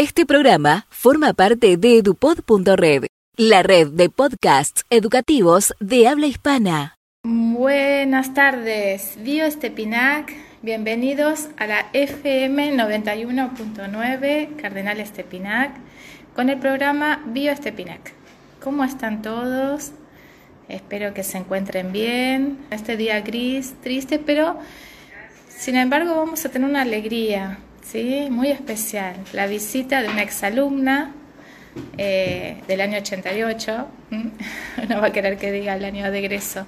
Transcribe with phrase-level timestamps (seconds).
[0.00, 3.06] Este programa forma parte de edupod.red,
[3.36, 6.94] la red de podcasts educativos de habla hispana.
[7.24, 10.32] Buenas tardes, Bio Estepinac.
[10.62, 15.72] Bienvenidos a la FM 91.9 Cardenal Estepinac
[16.32, 18.12] con el programa Bio Estepinac.
[18.62, 19.90] ¿Cómo están todos?
[20.68, 22.60] Espero que se encuentren bien.
[22.70, 24.60] Este día gris, triste, pero
[25.48, 27.58] sin embargo vamos a tener una alegría
[27.90, 28.28] ¿sí?
[28.30, 29.16] muy especial.
[29.32, 31.12] La visita de una exalumna
[31.96, 33.88] eh, del año 88.
[34.88, 36.66] No va a querer que diga el año de egreso.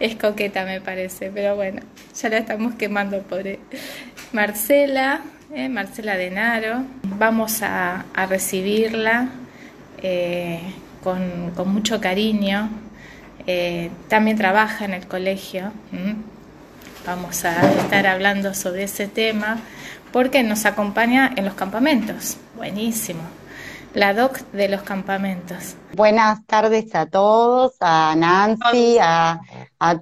[0.00, 1.80] Es coqueta, me parece, pero bueno,
[2.20, 3.60] ya la estamos quemando, pobre.
[4.32, 5.20] Marcela,
[5.54, 6.82] eh, Marcela Denaro.
[7.04, 9.28] Vamos a, recibirla
[10.02, 10.60] eh,
[11.02, 12.68] con, mucho cariño.
[14.08, 15.72] también trabaja en el colegio.
[17.06, 19.58] Vamos a estar hablando sobre ese tema
[20.14, 22.36] porque nos acompaña en los campamentos.
[22.54, 23.20] Buenísimo.
[23.94, 25.74] La doc de los campamentos.
[25.96, 29.40] Buenas tardes a todos, a Nancy, a,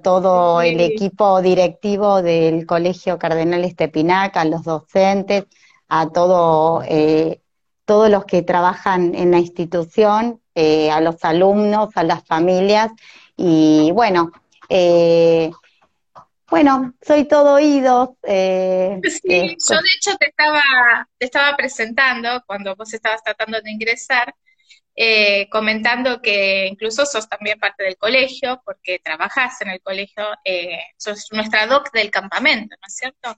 [0.03, 5.45] todo el equipo directivo del Colegio Cardenal Estepinac, a los docentes,
[5.89, 7.41] a todo, eh,
[7.85, 12.91] todos los que trabajan en la institución, eh, a los alumnos, a las familias.
[13.35, 14.31] Y bueno,
[14.69, 15.49] eh,
[16.53, 18.09] bueno, soy todo oídos.
[18.21, 20.61] Eh, sí, eh, yo de hecho te estaba,
[21.17, 24.35] te estaba presentando cuando vos estabas tratando de ingresar,
[24.95, 30.77] eh, comentando que incluso sos también parte del colegio, porque trabajás en el colegio, eh,
[30.95, 33.35] sos nuestra doc del campamento, ¿no es cierto?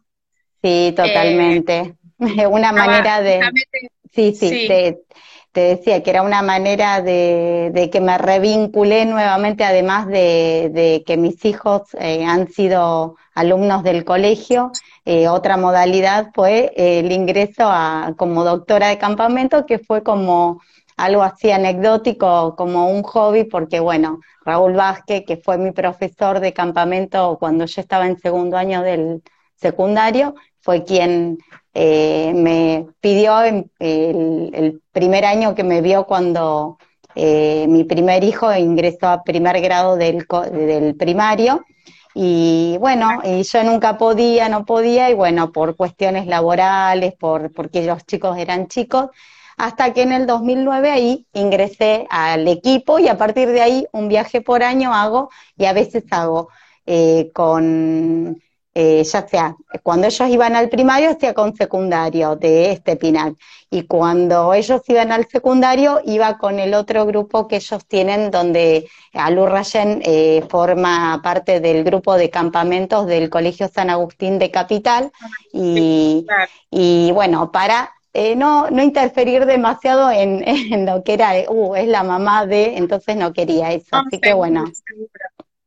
[0.62, 1.96] Sí, totalmente.
[2.50, 3.40] Una manera de...
[4.12, 4.68] Sí, sí, sí.
[4.68, 5.00] Te,
[5.56, 11.46] te decía que era una manera de, que me revinculé nuevamente, además de, que mis
[11.46, 14.74] hijos eh, han sido alumnos del colegio.
[15.06, 20.62] Eh, otra modalidad fue el ingreso a, como doctora de campamento, que fue como
[20.98, 26.52] algo así anecdótico, como un hobby, porque bueno, Raúl Vázquez, que fue mi profesor de
[26.52, 29.24] campamento cuando yo estaba en segundo año del
[29.56, 31.38] secundario, fue quien
[31.74, 36.78] eh, me pidió el, primer año que me vio cuando
[37.16, 41.66] eh, mi primer hijo ingresó a primer grado del, del primario.
[42.18, 47.86] Y bueno, y yo nunca podía, no podía, y bueno, por cuestiones laborales, por, porque
[47.86, 49.10] los chicos eran chicos,
[49.58, 54.08] hasta que en el 2009 ahí ingresé al equipo y a partir de ahí un
[54.08, 56.50] viaje por año hago y a veces hago
[56.86, 58.42] eh, con
[58.76, 63.36] eh, ya sea cuando ellos iban al primario, sea con secundario de este PINAC.
[63.70, 68.88] Y cuando ellos iban al secundario, iba con el otro grupo que ellos tienen, donde
[69.14, 75.12] Alu Rayen eh, forma parte del grupo de campamentos del Colegio San Agustín de Capital.
[75.54, 76.26] Y,
[76.70, 81.88] y bueno, para eh, no, no interferir demasiado en, en, lo que era, uh, es
[81.88, 83.96] la mamá de, entonces no quería eso.
[83.96, 84.66] Así que bueno.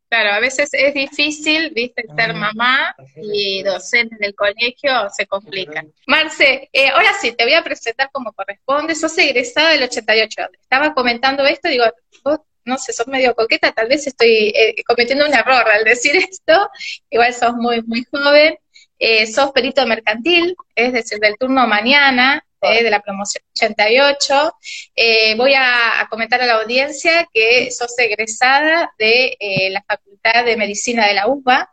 [0.08, 5.92] Claro, a veces es difícil, viste, ser mamá y docente del colegio se complican.
[6.06, 8.94] Marce, eh, ahora sí, te voy a presentar como corresponde.
[8.94, 10.42] Sos egresada del 88.
[10.62, 11.84] Estaba comentando esto, digo,
[12.24, 16.16] vos, no sé, sos medio coqueta, tal vez estoy eh, cometiendo un error al decir
[16.30, 16.70] esto.
[17.10, 18.56] Igual sos muy, muy joven.
[18.98, 24.54] Eh, sos perito mercantil, es decir, del turno mañana, eh, de la promoción 88.
[24.96, 30.56] Eh, voy a, comentar a la audiencia que sos egresada de eh, la Facultad de
[30.56, 31.72] Medicina de la UBA,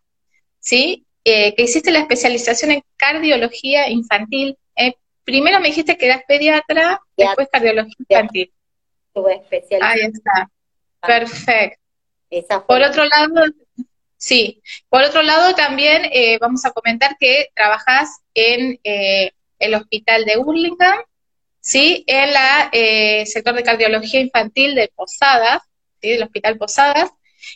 [0.59, 1.01] ¿sí?
[1.23, 4.59] que hiciste la especialización en cardiología infantil.
[5.23, 8.53] primero me dijiste que eras pediatra, después cardiología infantil.
[9.11, 9.41] Tuve
[9.81, 10.51] Ahí está.
[11.01, 11.81] Perfecto.
[12.67, 13.45] Por otro lado,
[14.17, 14.61] sí.
[14.87, 18.79] Por otro lado, también vamos a comentar que trabajás en
[19.65, 20.99] el hospital de Hurlingham,
[21.59, 22.03] ¿sí?
[22.07, 25.61] En la eh, sector de cardiología infantil de Posadas,
[26.01, 26.09] ¿sí?
[26.09, 27.11] Del hospital Posadas.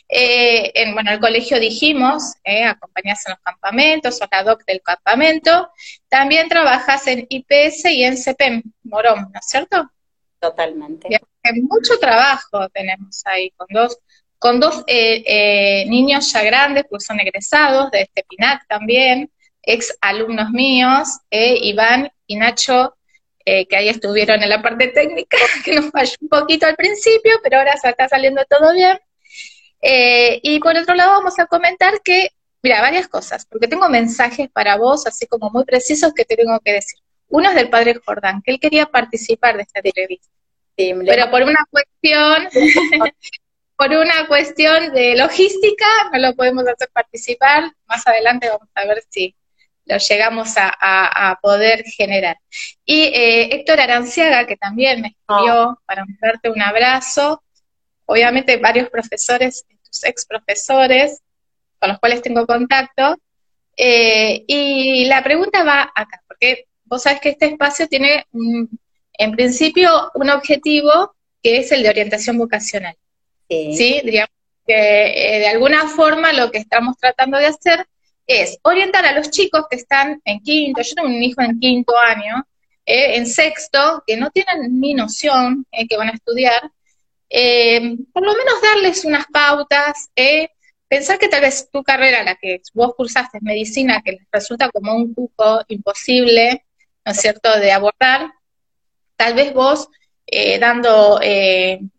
[0.08, 4.82] Eh, en, bueno, el colegio dijimos, eh, acompañás en los campamentos, sos la doc del
[4.82, 5.70] campamento.
[6.08, 9.90] También trabajas en IPS y en CPEM, Morón, ¿no es cierto?
[10.38, 11.08] Totalmente.
[11.62, 13.98] mucho trabajo tenemos ahí, con dos,
[14.38, 19.30] con dos eh, niños ya grandes, pues son egresados de este PINAC también,
[19.62, 22.96] ex alumnos míos, eh, Iván y Nacho,
[23.44, 27.32] eh, que ahí estuvieron en la parte técnica, que nos falló un poquito al principio,
[27.42, 28.98] pero ahora está saliendo todo bien.
[29.82, 32.30] Eh, y por otro lado vamos a comentar que,
[32.62, 36.58] mira, varias cosas, porque tengo mensajes para vos, así como muy precisos que te tengo
[36.60, 37.00] que decir.
[37.28, 40.28] Uno es del padre Jordán, que él quería participar de esta entrevista.
[40.76, 42.48] pero por una cuestión,
[43.76, 47.72] por una cuestión de logística, no lo podemos hacer participar.
[47.86, 49.34] Más adelante vamos a ver si
[49.86, 52.36] lo llegamos a, poder generar.
[52.84, 55.78] Y eh, Héctor Aranciaga, que también me escribió ah.
[55.86, 57.42] para darte un abrazo,
[58.06, 61.20] obviamente varios profesores, tus ex profesores,
[61.78, 63.16] con los cuales tengo contacto,
[63.76, 70.10] eh, y la pregunta va acá, porque vos sabés que este espacio tiene, en principio,
[70.14, 72.94] un objetivo que es el de orientación vocacional.
[73.48, 74.00] Sí.
[74.04, 74.30] Diríamos
[74.66, 77.86] que eh, de alguna forma lo que estamos tratando de hacer
[78.30, 81.98] es orientar a los chicos que están en quinto, yo tengo un hijo en quinto
[81.98, 82.46] año,
[82.86, 86.70] eh, en sexto, que no tienen ni noción eh, que van a estudiar,
[88.12, 90.10] por lo menos darles unas pautas,
[90.88, 94.68] pensar que tal vez tu carrera, la que vos cursaste, es medicina, que les resulta
[94.70, 96.64] como un cupo imposible,
[97.04, 98.32] ¿no es cierto?, de abordar,
[99.16, 99.88] tal vez vos
[100.58, 101.20] dando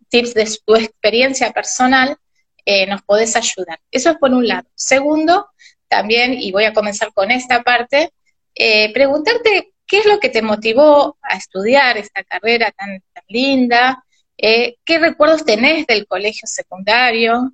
[0.09, 2.17] tips de tu experiencia personal,
[2.65, 3.79] eh, nos podés ayudar.
[3.89, 4.67] Eso es por un lado.
[4.75, 5.47] Segundo,
[5.91, 8.13] también, y voy a comenzar con esta parte,
[8.55, 14.03] eh, preguntarte qué es lo que te motivó a estudiar esta carrera tan, linda,
[14.37, 17.51] eh, qué recuerdos tenés del colegio secundario,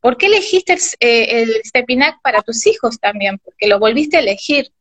[0.00, 4.72] por qué elegiste el, el CEPINAC para tus hijos también, porque lo volviste a elegir,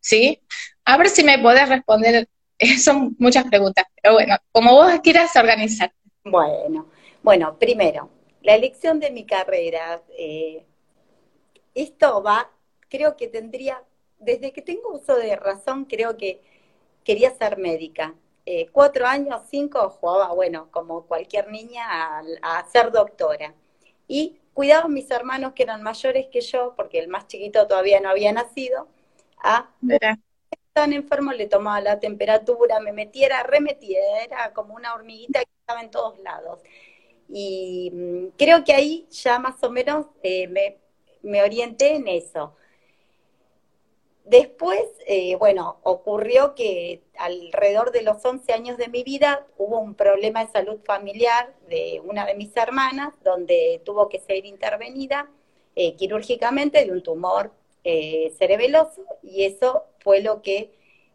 [0.00, 0.40] ¿sí?
[0.84, 2.28] A ver si me podés responder,
[2.82, 5.92] son muchas preguntas, pero bueno, como vos quieras organizar.
[6.24, 6.86] Bueno,
[7.22, 8.08] bueno, primero,
[8.42, 10.64] la elección de mi carrera, eh,
[11.74, 12.50] esto va,
[12.88, 13.82] creo que tendría,
[14.18, 16.40] desde que tengo uso de razón, creo que
[17.04, 18.14] quería ser médica.
[18.44, 21.84] Eh, cuatro años, cinco, jugaba, bueno, como cualquier niña,
[22.42, 23.54] a, ser doctora.
[24.08, 28.00] Y cuidaba a mis hermanos que eran mayores que yo, porque el más chiquito todavía
[28.00, 28.88] no había nacido,
[29.42, 29.70] a
[30.72, 35.82] tan enfermo, le tomaba la temperatura, me metiera, remetiera, era como una hormiguita que estaba
[35.82, 36.60] en todos lados.
[37.28, 40.81] Y mm, creo que ahí ya más o menos eh, me,
[41.42, 42.54] orienté en eso.
[44.24, 49.94] Después, eh, bueno, ocurrió que alrededor de los 11 años de mi vida hubo un
[49.94, 55.28] problema de salud familiar de una de mis hermanas, donde tuvo que ser intervenida
[55.74, 57.52] eh, quirúrgicamente de un tumor
[58.38, 60.70] cerebeloso, y eso fue lo que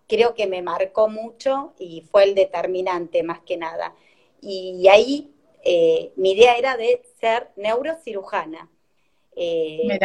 [0.08, 3.96] creo que me marcó mucho y fue el determinante más que nada.
[4.42, 5.32] Y ahí
[5.64, 8.70] eh, mi idea era de ser neurocirujana.
[9.38, 10.00] Eh,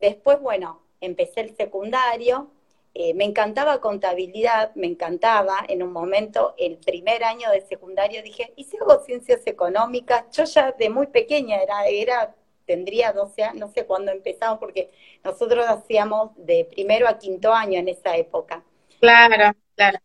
[0.00, 2.50] después, bueno, empecé el secundario,
[2.94, 5.64] eh, me encantaba contabilidad, me encantaba.
[5.68, 10.24] En un momento, el primer año de secundario, dije, ¿y si hago ciencias económicas?
[10.36, 14.90] Yo ya de muy pequeña era, era tendría 12 años, no sé cuándo empezamos, porque
[15.24, 18.62] nosotros hacíamos de primero a quinto año en esa época.
[19.00, 19.98] Claro, claro.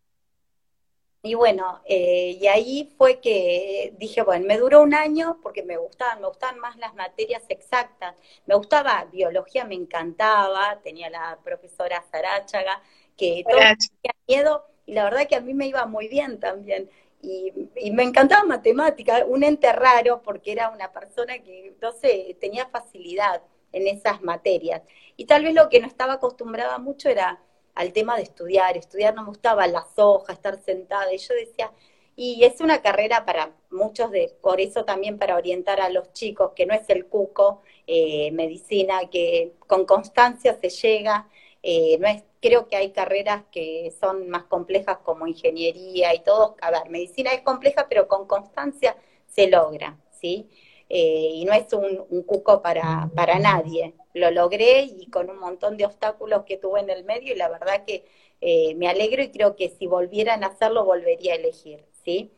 [1.25, 5.77] Y bueno, eh, y ahí fue que dije, bueno, me duró un año porque me
[5.77, 8.13] gustaban, me gustaban más las materias exactas.
[8.45, 12.81] Me gustaba biología, me encantaba, tenía la profesora Sarachaga,
[13.15, 16.89] que todo tenía miedo, y la verdad que a mí me iba muy bien también.
[17.21, 22.35] Y, y, me encantaba matemática, un ente raro porque era una persona que, no sé,
[22.41, 23.41] tenía facilidad
[23.71, 24.81] en esas materias.
[25.15, 27.39] Y tal vez lo que no estaba acostumbrada mucho era
[27.75, 28.77] al tema de estudiar.
[28.77, 31.13] Estudiar no me gustaba las hojas, estar sentada.
[31.13, 31.71] Y yo decía,
[32.15, 36.51] y es una carrera para muchos, de, por eso también para orientar a los chicos,
[36.55, 41.27] que no es el cuco, eh, medicina, que con constancia se llega.
[41.63, 46.55] Eh, no es, creo que hay carreras que son más complejas como ingeniería y todo.
[46.61, 48.95] A ver, medicina es compleja, pero con constancia
[49.27, 50.49] se logra, ¿sí?
[50.89, 55.39] Eh, y no es un, un cuco para, para nadie lo logré y con un
[55.39, 58.05] montón de obstáculos que tuve en el medio y la verdad que
[58.41, 62.31] eh, me alegro y creo que si volvieran a hacerlo volvería a elegir, ¿sí?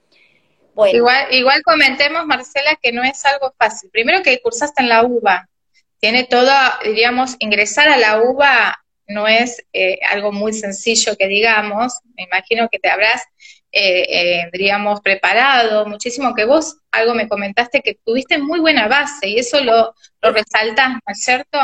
[0.74, 0.98] Bueno.
[0.98, 3.89] Igual, igual comentemos, Marcela, que no es algo fácil.
[3.91, 5.50] Primero que cursaste en la UBA,
[6.00, 6.51] tiene todo,
[6.84, 12.67] diríamos, ingresar a la UBA no es eh, algo muy sencillo que digamos, me imagino
[12.72, 13.24] que te habrás,
[13.75, 19.39] eh, diríamos, preparado muchísimo, que vos algo me comentaste que tuviste muy buena base y
[19.39, 21.60] eso lo, lo resaltas, ¿no es cierto?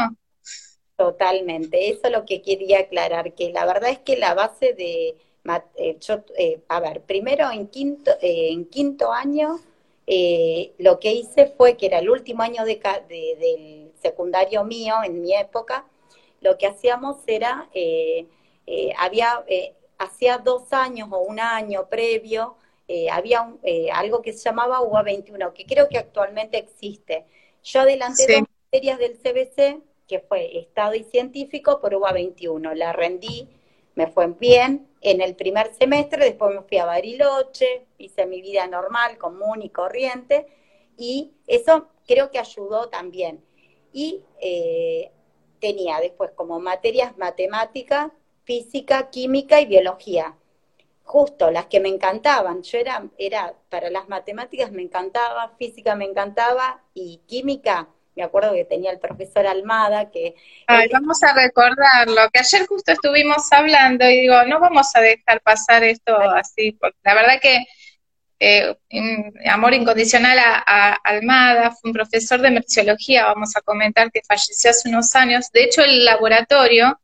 [0.98, 5.16] Totalmente, eso es lo que quería aclarar, que la verdad es que la base de,
[5.76, 9.60] eh, yo, eh, a ver, primero en quinto, eh, en quinto año,
[10.78, 12.76] lo que hice fue que era el último año de,
[13.08, 15.86] del secundario mío, en mi época,
[16.42, 17.70] lo que hacíamos era,
[18.98, 19.46] había,
[20.04, 22.56] hacía dos años o un año previo,
[23.12, 23.48] había
[23.94, 27.26] algo que se llamaba UA 21, que creo que actualmente existe.
[27.64, 29.82] Yo adelanté dos materias del CBC
[30.12, 32.74] que fue Estado y Científico por UBA 21.
[32.74, 33.48] La rendí,
[33.96, 38.68] me fue bien en el primer semestre, después me fui a Bariloche, hice mi vida
[38.68, 40.48] normal, común y corriente,
[40.98, 43.42] y eso creo que ayudó también.
[43.94, 45.12] Y eh,
[45.62, 48.12] tenía después como materias matemáticas,
[48.44, 50.36] física, química y biología.
[51.04, 52.62] Justo las que me encantaban.
[52.64, 58.54] Yo era, era, para las matemáticas me encantaba, física me encantaba y química, me acuerdo
[58.54, 60.36] que tenía el profesor Almada que...
[60.68, 65.42] Ay, vamos a recordarlo, que ayer justo estuvimos hablando y digo, no vamos a dejar
[65.42, 67.66] pasar esto así, porque la verdad que
[68.44, 68.76] eh,
[69.50, 74.90] amor incondicional a, Almada, fue un profesor de merciología, vamos a comentar, que falleció hace
[74.90, 75.52] unos años.
[75.52, 77.00] De hecho, el laboratorio,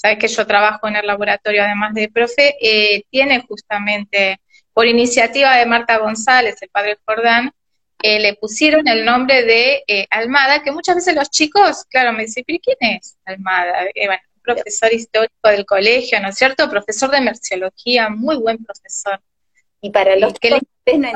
[0.00, 4.40] sabes que yo trabajo en el laboratorio además de profe, eh, tiene justamente,
[4.72, 7.52] por iniciativa de Marta González, el padre Jordán,
[8.00, 12.44] eh, le pusieron el nombre de Almada, que muchas veces los chicos, claro, me dicen,
[12.46, 13.86] ¿pero quién es Almada?
[14.06, 16.70] bueno, profesor histórico del colegio, ¿no es cierto?
[16.70, 19.20] Profesor de merciología, muy buen profesor.
[19.80, 21.12] Y para los que no entienden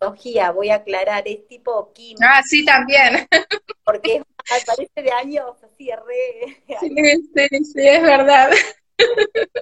[0.00, 2.26] biología, voy a aclarar, es tipo química.
[2.28, 3.26] Ah, sí, también.
[3.84, 4.22] Porque
[4.66, 6.62] parece de años así, re...
[6.80, 6.94] Sí,
[7.34, 8.50] sí, sí, es verdad.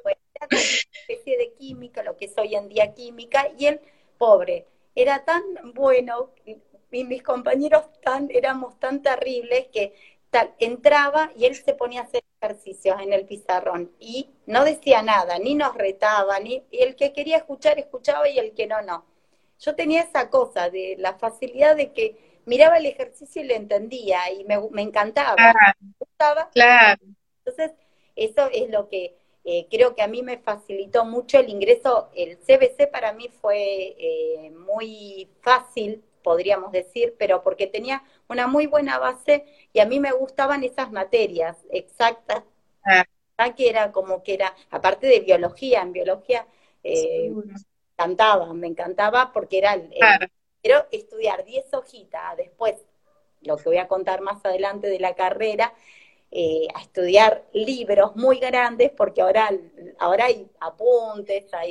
[0.02, 3.80] Pues, era una especie de química, lo que es hoy en día química, y él,
[4.18, 5.42] pobre, era tan
[5.74, 6.30] bueno,
[6.90, 9.94] y mis compañeros tan, éramos tan terribles que
[10.58, 15.38] entraba y él se ponía a hacer ejercicios en el pizarrón y no decía nada,
[15.38, 19.04] ni nos retaba, ni y el que quería escuchar escuchaba y el que no, no.
[19.60, 24.30] Yo tenía esa cosa de la facilidad de que miraba el ejercicio y lo entendía
[24.32, 26.50] y me, encantaba, me gustaba.
[26.50, 27.00] Claro.
[27.44, 27.72] Entonces,
[28.16, 32.10] eso es lo que eh, creo que a mí me facilitó mucho el ingreso.
[32.14, 38.66] El CBC para mí fue eh, muy fácil, podríamos decir, pero porque tenía una muy
[38.66, 42.42] buena base y a mí me gustaban esas materias exactas,
[42.84, 43.04] ah.
[43.54, 46.46] que era como que era, aparte de biología, en biología
[46.82, 47.54] eh, me
[47.92, 49.90] encantaba, me encantaba porque era el,
[50.64, 52.74] quiero estudiar 10 hojitas, después,
[53.42, 55.74] lo que voy a contar más adelante de la carrera,
[56.30, 59.50] eh, a estudiar libros muy grandes, porque ahora,
[59.98, 61.70] ahora hay apuntes, hay,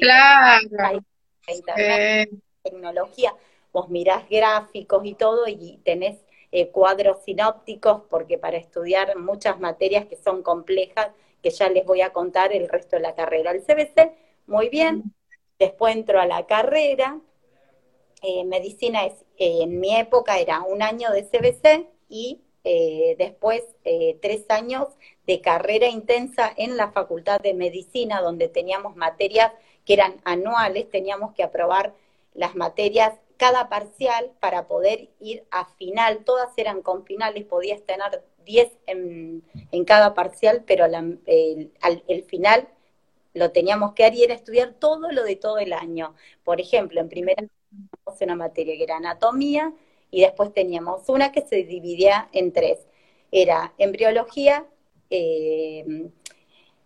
[0.80, 1.00] hay,
[1.48, 2.30] internet,
[2.62, 3.34] tecnología,
[3.72, 6.20] vos mirás gráficos y todo y tenés
[6.52, 11.10] eh, cuadros sinópticos, porque para estudiar muchas materias que son complejas,
[11.42, 13.50] que ya les voy a contar el resto de la carrera.
[13.50, 14.12] El CBC,
[14.46, 15.16] muy bien,
[15.58, 17.20] después entro a la carrera,
[18.24, 22.42] eh, medicina es, eh, en mi época era un año de CBC y
[23.18, 23.62] después
[24.22, 24.88] tres años
[25.28, 29.52] de carrera intensa en la Facultad de Medicina, donde teníamos materias
[29.86, 31.94] que eran anuales, teníamos que aprobar
[32.34, 38.24] las materias cada parcial para poder ir a final, todas eran con finales, podías tener
[38.46, 39.44] 10 en,
[39.86, 42.70] cada parcial, pero el, al, el final
[43.34, 46.16] lo teníamos que hacer y era estudiar todo lo de todo el año.
[46.44, 47.44] Por ejemplo, en primera
[48.22, 49.74] una materia que era anatomía
[50.12, 52.80] y después teníamos una que se dividía en tres.
[53.32, 54.66] Era embriología,
[55.10, 56.10] eh,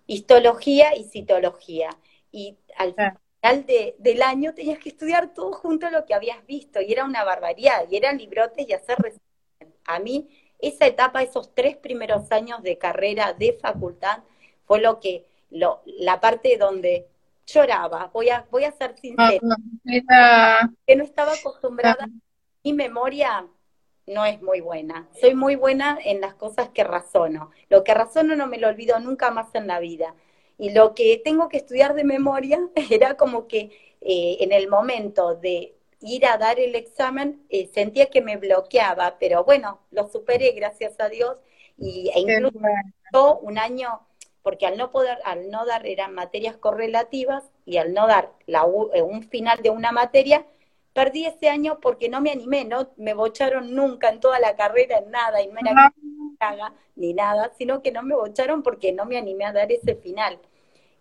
[0.08, 1.90] histología y citología.
[2.32, 6.46] Y al final de, del año tenías que estudiar todo junto a lo que habías
[6.46, 8.98] visto y era una barbaridad y eran librotes y hacer
[9.86, 10.30] A mí
[10.60, 14.24] esa etapa, esos tres primeros años de carrera de facultad
[14.66, 17.08] fue lo que, lo, la parte donde
[17.48, 19.40] lloraba, voy a, voy a ser sincera,
[20.12, 22.08] ah, que no estaba acostumbrada,
[22.64, 23.48] mi memoria
[24.06, 28.36] no es muy buena, soy muy buena en las cosas que razono, lo que razono
[28.36, 30.14] no me lo olvido nunca más en la vida,
[30.58, 32.60] y lo que tengo que estudiar de memoria
[32.92, 38.08] era como que eh, en el momento de ir a dar el examen eh, sentía
[38.08, 41.38] que me bloqueaba, pero bueno, lo superé gracias a Dios.
[41.78, 44.07] Y e incluso un año
[44.48, 48.66] porque al no poder, al no dar eran materias correlativas y al no dar la,
[48.94, 50.46] eh, un final de una materia,
[50.94, 55.00] perdí ese año porque no me animé, no me bocharon nunca en toda la carrera
[55.00, 55.94] en nada y no era
[56.40, 59.96] haga ni nada, sino que no me bocharon porque no me animé a dar ese
[59.96, 60.40] final.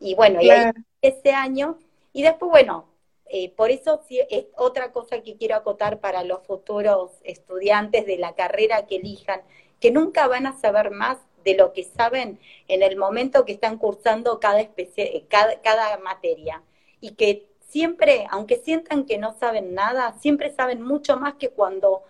[0.00, 1.78] Y bueno, y ahí ese año,
[2.12, 2.86] y después, bueno,
[3.26, 8.18] eh, por eso sí, es otra cosa que quiero acotar para los futuros estudiantes de
[8.18, 9.40] la carrera que elijan,
[9.78, 13.78] que nunca van a saber más de lo que saben en el momento que están
[13.78, 16.60] cursando cada, especie, cada, cada materia.
[17.00, 22.02] Y que siempre, aunque sientan que no saben nada, siempre saben mucho más que cuando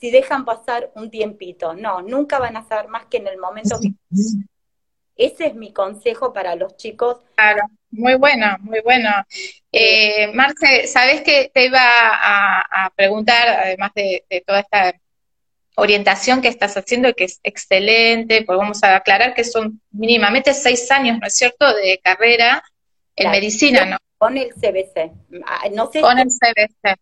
[0.00, 1.74] si dejan pasar un tiempito.
[1.74, 3.92] No, nunca van a saber más que en el momento que...
[5.16, 7.18] Ese es mi consejo para los chicos.
[7.34, 9.10] Claro, muy bueno, muy bueno.
[9.72, 14.94] Eh, Marce, ¿sabes que te iba a, preguntar, además de, toda esta
[15.78, 20.90] orientación que estás haciendo, que es excelente, pues vamos a aclarar que son mínimamente seis
[20.90, 22.62] años, ¿no es cierto?, de carrera
[23.14, 23.96] en medicina, ¿no?
[24.18, 25.12] Con el CBC.
[25.46, 26.96] Ah, no sé con el CBC.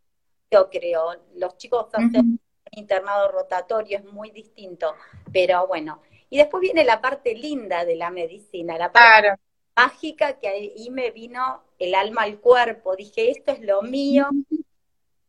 [0.50, 2.38] Yo creo, los chicos hacen
[2.72, 4.94] internado rotatorio, es muy distinto,
[5.32, 6.02] pero bueno.
[6.28, 9.40] Y después viene la parte linda de la medicina, la parte
[9.74, 12.94] mágica que ahí me vino el alma al cuerpo.
[12.94, 14.28] Dije, esto es lo mío.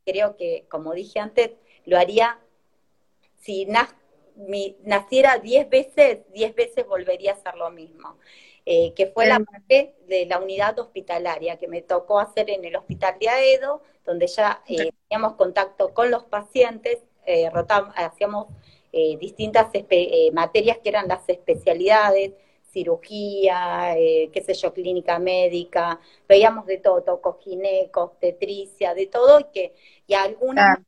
[0.05, 1.51] Creo que, como dije antes,
[1.85, 2.39] lo haría
[3.39, 3.67] si
[4.83, 8.17] naciera diez veces, diez veces volvería a hacer lo mismo.
[8.69, 12.75] Eh, que fue la parte de la unidad hospitalaria que me tocó hacer en el
[12.75, 17.49] hospital de Aedo, donde ya eh, teníamos contacto con los pacientes, eh,
[17.95, 18.47] hacíamos
[19.21, 19.67] distintas
[20.33, 22.33] materias que eran las especialidades,
[22.73, 29.73] cirugía, qué sé yo, clínica médica, veíamos de todo, tocogineco, obstetricia, de todo, y que
[30.07, 30.79] y algunas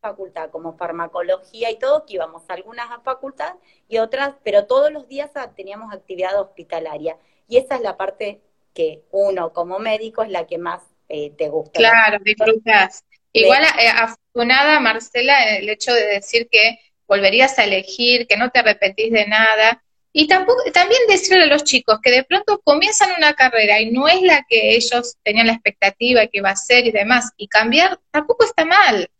[0.00, 3.54] facultad como farmacología y todo, que íbamos algunas a facultad
[3.88, 7.16] y otras, pero todos los días teníamos actividad hospitalaria.
[7.48, 8.40] Y esa es la parte
[8.74, 11.78] que uno como médico es la que más eh, te gusta.
[11.78, 13.04] Claro, disfrutas.
[13.32, 18.60] Igual eh, afortunada, Marcela, el hecho de decir que volverías a elegir, que no te
[18.60, 19.82] arrepentís de nada.
[20.12, 24.08] Y tampoco, también decirle a los chicos que de pronto comienzan una carrera y no
[24.08, 28.00] es la que ellos tenían la expectativa que iba a ser y demás, y cambiar
[28.10, 29.10] tampoco está mal.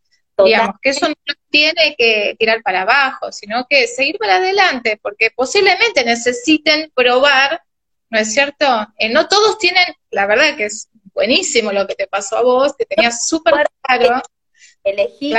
[0.45, 5.31] Digamos, que eso no tiene que tirar para abajo, sino que seguir para adelante, porque
[5.35, 7.63] posiblemente necesiten probar,
[8.11, 8.67] ¿no es cierto?
[8.99, 12.75] Eh, no todos tienen, la verdad que es buenísimo lo que te pasó a vos,
[12.77, 14.23] que tenías súper claro.
[14.85, 15.35] Elegí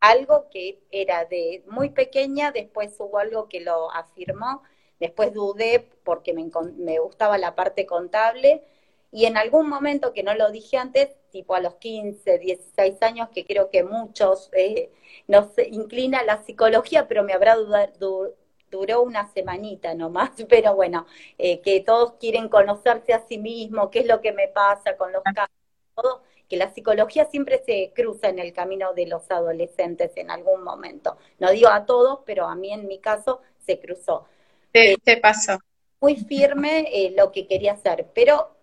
[0.00, 4.62] algo que era de muy pequeña, después hubo algo que lo afirmó,
[4.98, 8.64] después dudé porque me, me gustaba la parte contable,
[9.12, 13.28] y en algún momento, que no lo dije antes, tipo a los 15, 16 años,
[13.28, 14.90] que creo que muchos eh,
[15.28, 17.56] nos inclina la psicología, pero me habrá
[18.70, 24.00] duró una semanita nomás, pero bueno, eh, que todos quieren conocerse a sí mismos, qué
[24.00, 25.54] es lo que me pasa con los casos,
[25.94, 30.64] todo, que la psicología siempre se cruza en el camino de los adolescentes en algún
[30.64, 31.18] momento.
[31.38, 34.24] No digo a todos, pero a mí en mi caso se cruzó.
[34.72, 35.58] ¿Qué te pasó?
[36.00, 38.56] Muy firme eh, lo que quería hacer, pero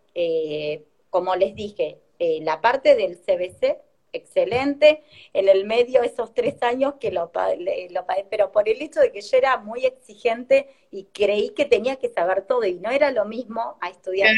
[1.10, 3.80] como les dije, eh, la parte del CBC,
[4.12, 7.32] excelente, en el medio esos tres años que lo,
[7.91, 11.95] lo pero por el hecho de que yo era muy exigente y creí que tenía
[11.95, 14.30] que saber todo y no era lo mismo a estudiar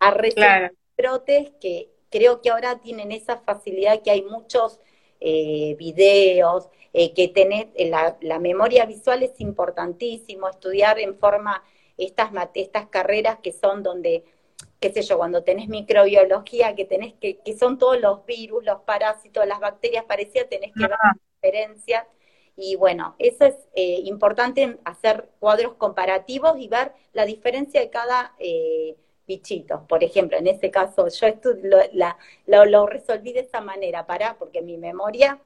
[0.00, 4.80] a recibir brotes que creo que ahora tienen esa facilidad que hay muchos
[5.20, 11.62] eh, videos, eh, que tener la, la, memoria visual es importantísimo, estudiar en forma
[11.96, 14.24] estas, estas carreras que son donde
[14.80, 18.82] qué sé yo, cuando tenés microbiología, que tenés que, que son todos los virus, los
[18.82, 22.06] parásitos, las bacterias parecidas, tenés que ver las diferencias.
[22.56, 28.34] Y bueno, eso es eh, importante hacer cuadros comparativos y ver la diferencia de cada
[28.38, 29.86] eh, bichito.
[29.86, 31.26] Por ejemplo, en ese caso, yo
[31.62, 35.38] lo, la, lo, resolví de esa manera, para, porque mi memoria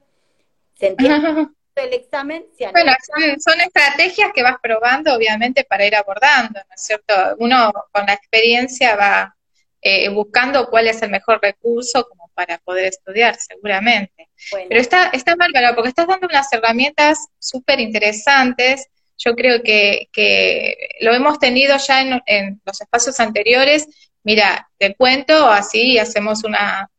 [0.73, 1.19] sentía
[1.75, 2.45] el examen.
[2.71, 2.93] bueno,
[3.39, 7.13] son, estrategias que vas probando, obviamente, para ir abordando, ¿no es cierto?
[7.39, 9.35] Uno con la experiencia va
[9.81, 14.29] eh, buscando cuál es el mejor recurso como para poder estudiar, seguramente.
[14.51, 18.87] Pero está, está bárbaro, porque estás dando unas herramientas súper interesantes.
[19.17, 23.87] Yo creo que, que lo hemos tenido ya en, los espacios anteriores.
[24.23, 26.89] Mira, te cuento, así hacemos una,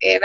[0.00, 0.20] eh,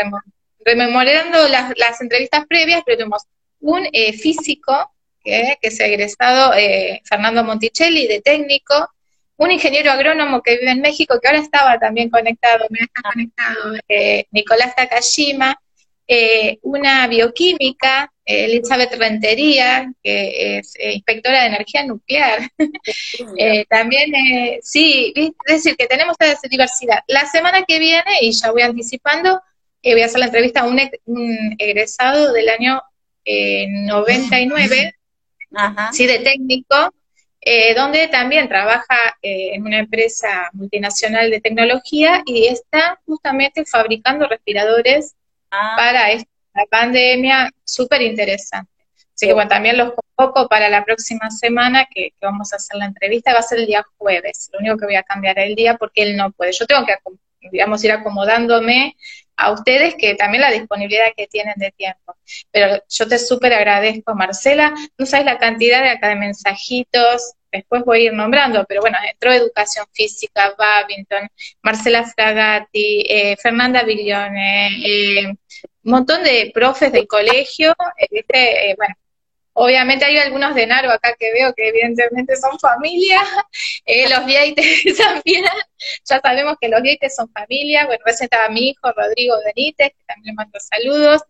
[0.65, 3.23] rememorando las, las entrevistas previas, pero tuvimos
[3.65, 4.91] un eh, físico
[5.23, 8.91] que, se ha egresado, eh, Fernando Monticelli, de técnico,
[9.37, 13.73] un ingeniero agrónomo que vive en México, que ahora estaba también conectado, me está conectado,
[13.89, 15.59] eh, Nicolás Takashima,
[16.61, 22.47] una bioquímica, Elizabeth Rentería, que es inspectora de energía nuclear.
[23.69, 24.13] también,
[24.61, 26.99] sí, es decir, que tenemos esa diversidad.
[27.07, 29.41] La semana que viene, y ya voy anticipando,
[29.83, 32.83] voy a hacer la entrevista a un egresado del año
[33.25, 34.95] 99,
[35.91, 36.93] sí, de técnico,
[37.41, 44.27] eh, donde también trabaja eh, en una empresa multinacional de tecnología y está justamente fabricando
[44.27, 45.15] respiradores
[45.51, 45.73] ah.
[45.77, 46.29] para esta
[46.69, 48.71] pandemia, súper interesante.
[49.13, 52.85] Así que bueno, también los convoco para la próxima semana que, vamos a hacer la
[52.85, 55.55] entrevista, va a ser el día jueves, lo único que voy a cambiar es el
[55.55, 56.51] día porque él no puede.
[56.51, 56.95] Yo tengo que,
[57.51, 58.97] digamos, ir acomodándome
[59.37, 62.15] a ustedes que también la disponibilidad que tienen de tiempo.
[62.51, 64.73] Pero yo te súper agradezco, Marcela.
[64.97, 68.97] No sabes la cantidad de acá de mensajitos, después voy a ir nombrando, pero bueno,
[69.09, 71.27] entró Educación Física, Babington,
[71.61, 78.95] Marcela Fragati, eh, Fernanda Viglione, eh, un montón de profes del colegio, eh, bueno,
[79.57, 83.21] Obviamente hay algunos de Naro acá que veo que evidentemente son familia,
[83.85, 85.45] eh, los Vieites también,
[86.03, 90.03] ya sabemos que los Vieites son familia, bueno, recién estaba mi hijo Rodrigo Benítez, que
[90.05, 91.21] también le mando saludos,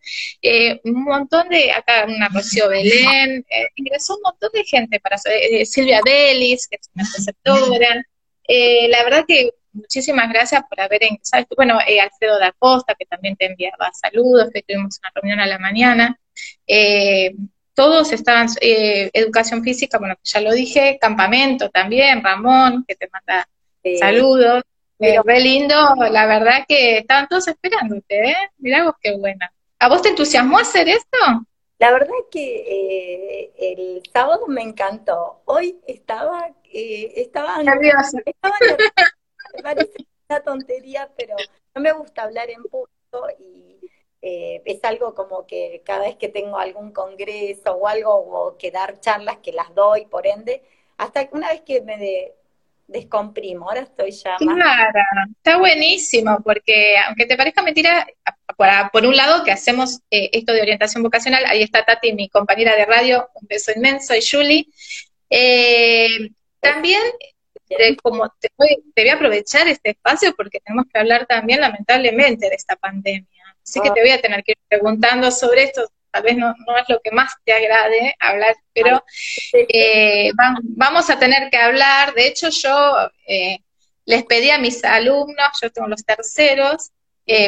[0.42, 5.20] eh, un montón de, acá una Rocío Belén, eh, ingresó un montón de gente para
[5.20, 8.04] Silvia Delis, que es una preceptora,
[8.90, 11.46] la verdad que muchísimas gracias por haber ingresado.
[11.56, 15.60] Bueno, Alfredo da Costa, que también te enviaba saludos, que tuvimos una reunión a la
[15.60, 16.20] mañana.
[17.76, 23.48] Todos estaban, educación física, bueno, ya lo dije, campamento también, Ramón, que te manda
[24.00, 24.64] saludos.
[24.98, 25.76] Pero re lindo,
[26.10, 28.38] la verdad que estaban todos esperándote, ¿eh?
[28.60, 29.52] Mirá vos qué buena.
[29.78, 31.18] ¿A vos te entusiasmó hacer esto?
[31.80, 35.42] La verdad que el sábado me encantó.
[35.44, 38.18] Hoy estaba eh, estaba nerviosa.
[39.56, 41.36] me parece una tontería, pero
[41.74, 43.75] no me gusta hablar en público y
[44.28, 48.72] eh, es algo como que cada vez que tengo algún congreso o algo, o que
[48.72, 50.64] dar charlas, que las doy, por ende,
[50.98, 52.34] hasta una vez que me
[52.88, 54.56] descomprimo, ahora estoy ya más...
[54.56, 58.08] Claro, está buenísimo, porque aunque te parezca mentira,
[58.92, 62.76] por, un lado que hacemos eh, esto de orientación vocacional, ahí está Tati, mi compañera
[62.76, 64.66] de radio, un beso inmenso, y Julie,
[65.30, 67.04] eh, también,
[68.02, 72.76] como te voy, a aprovechar este espacio porque tenemos que hablar también, lamentablemente, de esta
[72.76, 73.35] pandemia.
[73.66, 73.94] Así que ah.
[73.94, 75.86] te voy a tener que ir preguntando sobre esto.
[76.12, 79.04] Tal vez no, es lo que más te agrade hablar, pero
[79.52, 80.32] eh,
[80.64, 82.14] vamos a tener que hablar.
[82.14, 83.58] De hecho, yo eh,
[84.06, 86.92] les pedí a mis alumnos, yo tengo los terceros,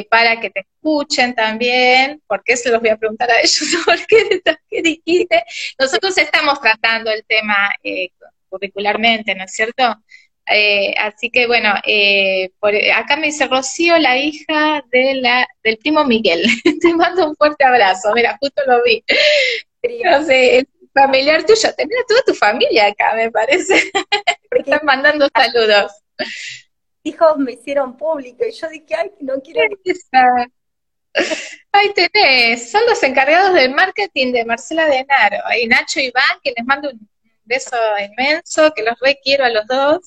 [0.10, 4.82] para que te escuchen también, porque se los voy a preguntar a ellos, porque qué
[4.82, 5.44] dijiste.
[5.80, 8.10] Nosotros estamos tratando el tema eh,
[8.50, 9.84] curricularmente, ¿no es cierto?
[10.50, 15.78] Eh, así que bueno, eh, por, acá me dice Rocío, la hija de la, del
[15.78, 16.44] primo Miguel.
[16.82, 19.04] Te mando un fuerte abrazo, mira, justo lo vi.
[20.04, 23.92] No sé, el familiar tuyo, tenés toda tu familia acá, me parece.
[24.52, 25.92] Están mandando saludos.
[27.04, 29.62] Hijos me hicieron público y yo dije, ay, no quiero.
[31.72, 35.38] Ahí tenés, son los encargados del marketing de Marcela Denaro.
[35.46, 37.10] Ahí Nacho y Iván, que les mando un
[37.48, 40.00] beso inmenso, que los requiero a los dos.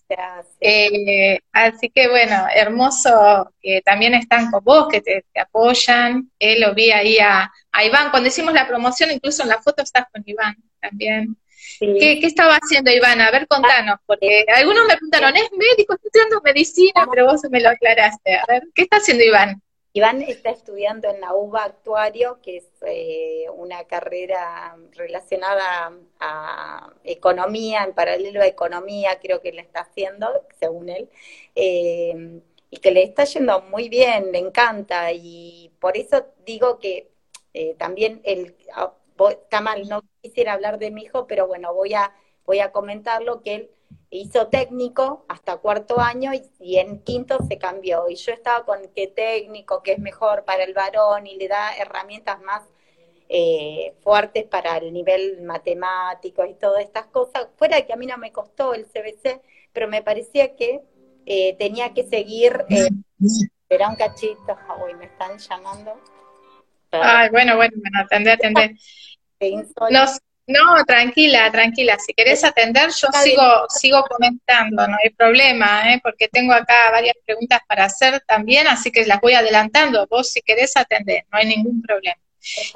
[0.61, 6.31] Eh, así que bueno, hermoso que también están con vos, que te, apoyan.
[6.39, 7.51] Eh, lo vi ahí a,
[7.85, 11.37] Iván, cuando hicimos la promoción, incluso en la foto estás con Iván también.
[11.79, 13.21] ¿Qué, estaba haciendo Iván?
[13.21, 15.95] A ver, contanos, porque algunos me preguntaron, ¿es médico?
[15.95, 18.37] Estoy estudiando medicina, pero vos me lo aclaraste.
[18.37, 19.63] A ver, ¿qué está haciendo Iván?
[19.93, 27.83] Iván está estudiando en la UBA Actuario, que es eh, una carrera relacionada a economía,
[27.85, 30.29] en paralelo a economía, creo que le está haciendo,
[30.61, 31.11] según él,
[31.57, 37.11] eh, y que le está yendo muy bien, le encanta, y por eso digo que
[37.53, 38.95] eh, también el, ah,
[39.31, 42.15] está mal, no quisiera hablar de mi hijo, pero bueno, voy a,
[42.47, 43.71] voy a comentarlo, que él
[44.11, 48.09] hizo técnico hasta cuarto año y, en quinto se cambió.
[48.09, 51.75] Y yo estaba con que técnico, que es mejor para el varón y le da
[51.77, 52.63] herramientas más
[53.29, 57.49] eh, fuertes para el nivel matemático y todas estas cosas.
[57.57, 59.41] Fuera que a mí no me costó el CBC,
[59.73, 60.81] pero me parecía que
[61.27, 62.65] eh, tenía que seguir.
[62.69, 62.89] Eh,
[63.69, 65.95] era un cachito, uy, me están llamando.
[66.91, 68.77] Ay, bueno, bueno, bueno, atendé, atendé.
[70.51, 71.97] No, tranquila, tranquila.
[71.99, 76.01] Si querés atender, yo sigo, sigo comentando, no hay problema, ¿eh?
[76.03, 80.09] porque tengo acá varias preguntas para hacer también, así que las voy adelantando.
[80.09, 82.21] Vos, si querés atender, no hay ningún problema.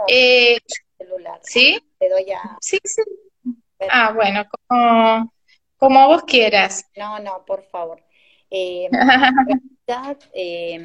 [0.06, 0.60] Eh,
[1.42, 1.78] ¿Sí?
[1.98, 2.56] Te doy a...
[2.60, 3.02] Sí, sí.
[3.90, 5.34] Ah, bueno, como,
[5.76, 6.86] como vos quieras.
[6.96, 8.00] No, no, por favor.
[8.50, 8.88] Eh,
[10.32, 10.82] eh,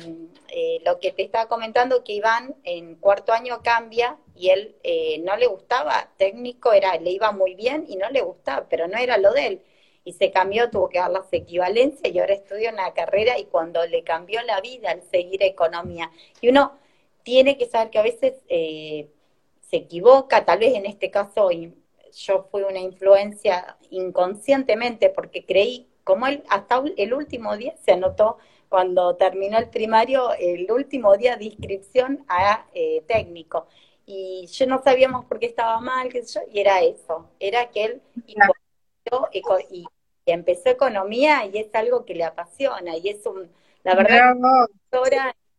[0.50, 5.20] eh, lo que te estaba comentando que Iván en cuarto año cambia y él eh,
[5.20, 8.98] no le gustaba, técnico era, le iba muy bien y no le gustaba, pero no
[8.98, 9.62] era lo de él.
[10.04, 13.86] Y se cambió, tuvo que dar las equivalencias y ahora estudia una carrera y cuando
[13.86, 16.12] le cambió la vida al seguir economía.
[16.42, 16.78] Y uno
[17.24, 22.64] tiene que saber que a veces se equivoca, tal vez en este caso yo fui
[22.64, 29.60] una influencia inconscientemente porque creí como él hasta el último día se anotó cuando terminó
[29.60, 33.68] el primario, el último día de inscripción a eh, técnico.
[34.08, 37.70] Y yo no sabíamos por qué estaba mal, qué sé yo, y era eso, era
[37.70, 39.86] que él y,
[40.26, 43.52] empezó economía y es algo que le apasiona y es un,
[43.84, 44.36] la verdad,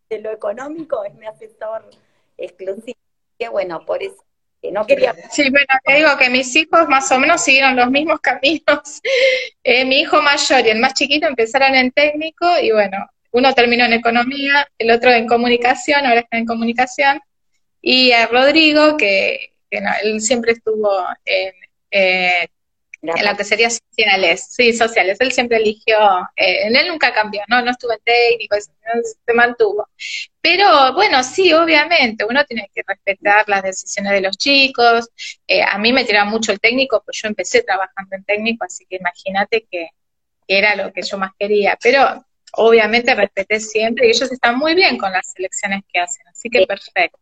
[0.08, 1.84] de lo económico es mi asesor
[2.36, 2.98] exclusivo.
[3.38, 4.24] Que bueno, por eso
[4.72, 5.14] no quería.
[5.30, 9.00] Sí, bueno, te digo que mis hijos más o menos siguieron los mismos caminos.
[9.64, 13.84] Eh, mi hijo mayor y el más chiquito empezaron en técnico y bueno, uno terminó
[13.84, 17.20] en economía, el otro en comunicación, ahora está en comunicación,
[17.80, 20.90] y a Rodrigo, que, él siempre estuvo
[21.24, 21.54] en,
[21.92, 22.48] eh,
[23.02, 25.16] en lo que sería sociales, sí, sociales.
[25.20, 25.96] Él siempre eligió,
[26.36, 27.62] eh, en él nunca cambió, ¿no?
[27.62, 29.88] No estuvo en técnico, se mantuvo.
[30.40, 35.08] Pero bueno, sí, obviamente, uno tiene que respetar las decisiones de los chicos.
[35.46, 38.84] Eh, a mí me tiraba mucho el técnico, pues yo empecé trabajando en técnico, así
[38.86, 39.88] que imagínate que,
[40.46, 41.78] que era lo que yo más quería.
[41.82, 46.50] Pero obviamente respeté siempre y ellos están muy bien con las selecciones que hacen, así
[46.50, 47.18] que perfecto.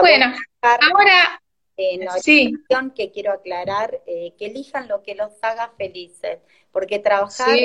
[0.00, 1.41] bueno, ahora
[1.76, 2.54] eh, sí.
[2.94, 6.38] que quiero aclarar, eh, que elijan lo que los haga felices,
[6.70, 7.56] porque trabajar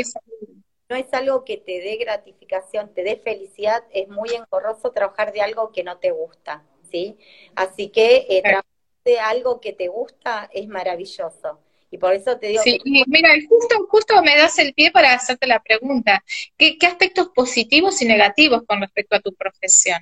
[0.89, 5.41] no es algo que te dé gratificación, te dé felicidad, es muy engorroso trabajar de
[5.41, 7.17] algo que no te gusta, ¿sí?
[7.55, 8.65] Así que eh, trabajar
[9.03, 11.59] de algo que te gusta es maravilloso.
[11.89, 12.63] Y por eso te digo.
[12.63, 16.23] Sí, mira, justo, justo me das el pie para hacerte la pregunta.
[16.57, 19.99] ¿Qué, aspectos positivos y negativos con respecto a tu profesión?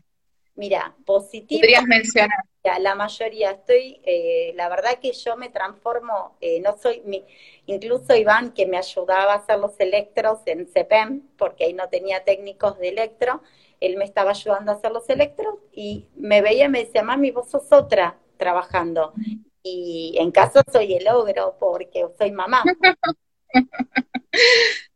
[0.55, 1.61] Mira, positivos.
[1.61, 2.39] Podrías mencionar.
[2.79, 7.23] La mayoría, estoy, eh, la verdad que yo me transformo, eh, no soy, mi,
[7.67, 12.23] incluso Iván que me ayudaba a hacer los electros en CEPEM, porque ahí no tenía
[12.23, 13.43] técnicos de electro,
[13.81, 17.29] él me estaba ayudando a hacer los electros y me veía y me decía, mami,
[17.29, 19.13] vos sos otra trabajando
[19.61, 22.63] y en caso soy el ogro porque soy mamá.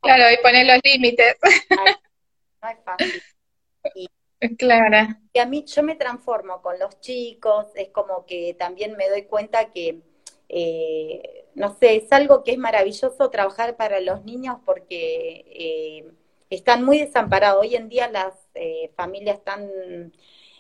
[0.01, 1.35] claro, y poner los límites.
[2.61, 3.23] no es fácil.
[3.95, 4.07] Y,
[4.57, 5.15] claro.
[5.33, 9.23] Y a mí yo me transformo con los chicos, es como que también me doy
[9.25, 10.01] cuenta que,
[10.49, 16.11] eh, no sé, es algo que es maravilloso trabajar para los niños porque eh,
[16.49, 17.61] están muy desamparados.
[17.61, 20.13] Hoy en día las eh, familias están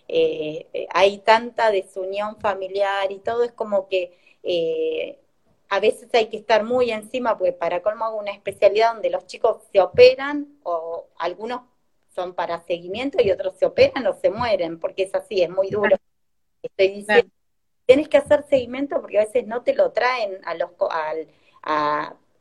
[0.07, 4.17] eh, hay tanta desunión familiar y todo es como que
[5.69, 9.25] a veces hay que estar muy encima, porque para colmo hago una especialidad donde los
[9.27, 11.61] chicos se operan o algunos
[12.19, 15.69] son para seguimiento y otros se operan o se mueren, porque es así, es muy
[15.69, 15.95] duro.
[16.61, 17.31] Estoy diciendo,
[17.85, 21.27] tienes que hacer seguimiento porque a veces no te lo traen a los, al,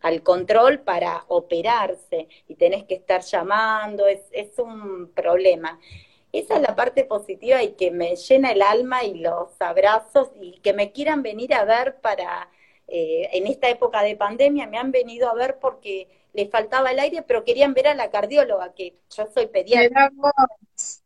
[0.00, 5.78] al control para operarse y tenés que estar llamando, es, es un problema.
[6.32, 10.58] Esa es la parte positiva y que me llena el alma y los abrazos y
[10.58, 12.50] que me quieran venir a ver para,
[12.88, 16.98] eh, en esta época de pandemia, me han venido a ver porque les faltaba el
[16.98, 20.12] aire, pero querían ver a la cardióloga, que yo soy pediatra.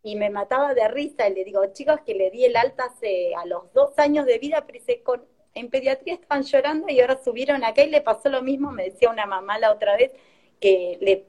[0.03, 3.35] Y me mataba de risa y le digo, chicos, que le di el alta hace
[3.35, 7.65] a los dos años de vida, pero con, en pediatría estaban llorando y ahora subieron
[7.65, 10.13] acá y le pasó lo mismo, me decía una mamá la otra vez,
[10.61, 11.27] que le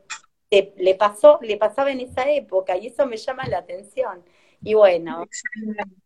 [0.78, 4.24] le pasó, le pasaba en esa época y eso me llama la atención.
[4.62, 5.26] Y bueno,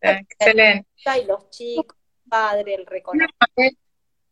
[0.01, 0.87] excelente.
[1.21, 1.97] Y los chicos,
[2.29, 3.77] padre, el reconocimiento.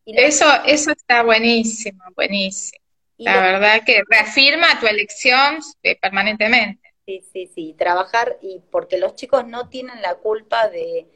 [0.05, 2.84] eso, eso está buenísimo, buenísimo.
[3.17, 6.93] La verdad que reafirma tu elección eh, permanentemente.
[7.05, 11.07] Sí, sí, sí, trabajar y porque los chicos no tienen la culpa de,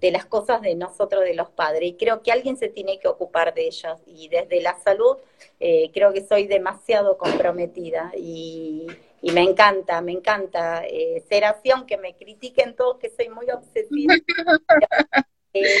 [0.00, 1.90] de las cosas de nosotros, de los padres.
[1.90, 3.98] Y creo que alguien se tiene que ocupar de ellos.
[4.06, 5.16] Y desde la salud
[5.60, 8.86] eh, creo que soy demasiado comprometida y,
[9.22, 14.14] me encanta, me encanta eh, ser así, aunque me critiquen todos que soy muy obsesiva.
[15.54, 15.78] Eh,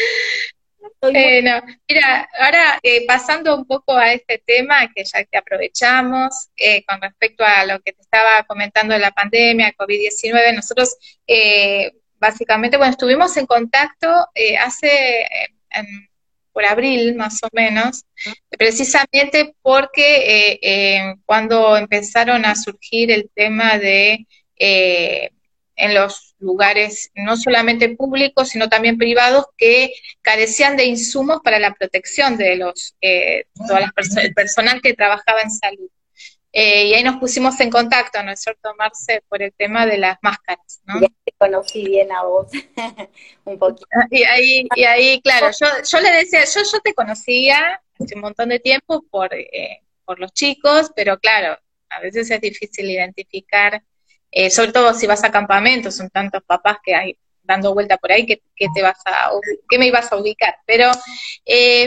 [1.02, 6.48] mira, ahora pasando un poco a este tema, que ya que aprovechamos,
[6.86, 10.96] con respecto a lo que te estaba comentando de la pandemia, COVID-19, nosotros
[12.18, 15.26] básicamente, bueno, estuvimos en contacto eh, hace,
[16.52, 18.04] por abril más o menos,
[18.50, 20.16] precisamente porque
[20.50, 24.26] eh, eh, cuando empezaron a surgir el tema de
[25.78, 31.74] en los lugares no solamente públicos, sino también privados que carecían de insumos para la
[31.74, 32.94] protección de los
[33.66, 35.88] todas las el personal que trabajaba en salud.
[36.52, 39.98] Eh, y ahí nos pusimos en contacto, ¿no es cierto, Marce, por el tema de
[39.98, 41.00] las máscaras, ¿no?
[41.00, 42.50] Ya te conocí bien a vos,
[43.44, 43.86] un poquito.
[43.92, 48.14] Ah, y ahí, y ahí claro, yo, yo le decía, yo, yo te conocía hace
[48.14, 51.58] un montón de tiempo por, eh, por los chicos, pero claro,
[51.90, 53.82] a veces es difícil identificar,
[54.30, 58.12] eh, sobre todo si vas a campamentos, son tantos papás que hay dando vuelta por
[58.12, 58.42] ahí que,
[58.74, 59.30] te vas a,
[59.70, 60.56] que me ibas a ubicar.
[60.66, 60.90] Pero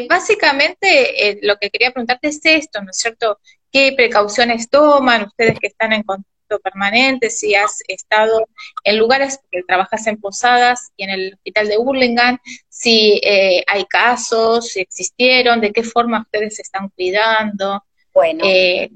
[0.10, 3.38] básicamente lo que quería preguntarte es esto, ¿no es cierto?
[3.72, 8.46] qué precauciones toman ustedes que están en contacto permanente, si has estado
[8.84, 13.86] en lugares, que trabajas en Posadas y en el hospital de Burlingame, si eh, hay
[13.86, 17.84] casos, si existieron, de qué forma ustedes se están cuidando.
[18.14, 18.44] Bueno.
[18.46, 18.92] Eh,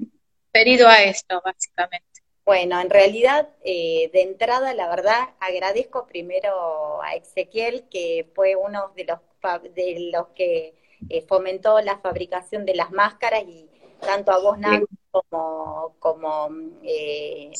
[0.52, 2.05] pedido a esto, básicamente.
[2.46, 8.92] Bueno, en realidad, eh, de entrada, la verdad, agradezco primero a Ezequiel, que fue uno
[8.94, 9.18] de los,
[9.74, 10.72] de los que
[11.10, 13.68] eh, fomentó la fabricación de las máscaras y
[14.00, 16.48] tanto a vos, Nan, como, como
[16.84, 17.50] eh,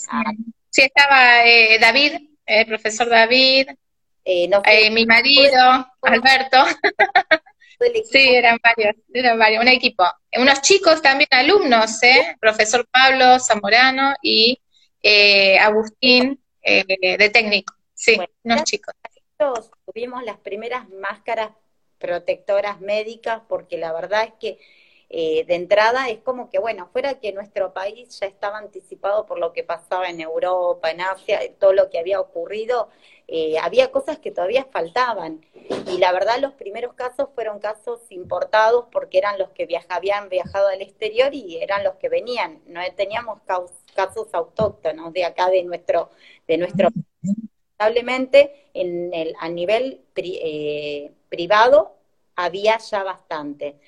[0.71, 0.83] sí.
[0.83, 2.13] estaba eh, David,
[2.47, 3.71] el profesor David,
[4.25, 5.61] eh, eh mi marido,
[6.03, 6.59] Alberto.
[8.11, 10.05] sí, eran varios, eran varios, un equipo.
[10.37, 12.37] Unos chicos también, alumnos, ¿eh?
[12.41, 14.61] Profesor Pablo Zamorano y
[15.61, 17.75] Agustín de técnico.
[17.95, 18.95] Sí, unos chicos.
[19.87, 21.51] Tuvimos las primeras máscaras
[21.99, 24.59] protectoras médicas porque la verdad es que
[25.09, 29.39] eh, de entrada es como que, bueno, fuera que nuestro país ya estaba anticipado por
[29.39, 32.89] lo que pasaba en Europa, en Asia, todo lo que había ocurrido,
[33.29, 35.47] eh, había cosas que todavía faltaban.
[35.87, 40.69] Y la verdad los primeros casos fueron casos importados porque eran los que habían viajado
[40.69, 42.61] al exterior y eran los que venían.
[42.67, 43.41] No teníamos
[43.97, 46.11] casos autóctonos de acá de nuestro,
[46.47, 46.89] de nuestro
[47.79, 51.97] lamentablemente en el, a nivel eh, privado
[52.37, 53.81] había ya bastante.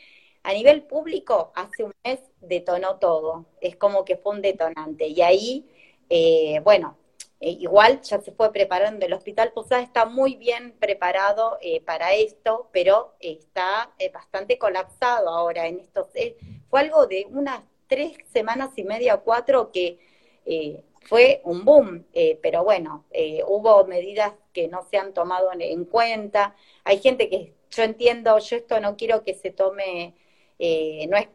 [0.42, 5.06] A nivel público, hace un mes detonó todo, es como que fue un detonante.
[5.08, 5.68] Y ahí,
[6.08, 6.96] eh, bueno,
[7.40, 12.14] eh, igual ya se fue preparando, el Hospital Posada está muy bien preparado eh, para
[12.14, 16.08] esto, pero está bastante colapsado ahora en estos...
[16.70, 19.98] fue algo de unas tres semanas y media, cuatro, que
[21.02, 22.06] fue un boom,
[22.42, 23.04] pero bueno,
[23.46, 26.54] hubo medidas que no se han tomado en cuenta.
[26.84, 30.14] Hay gente que yo entiendo, yo esto no quiero que se tome
[30.58, 31.28] eh, no es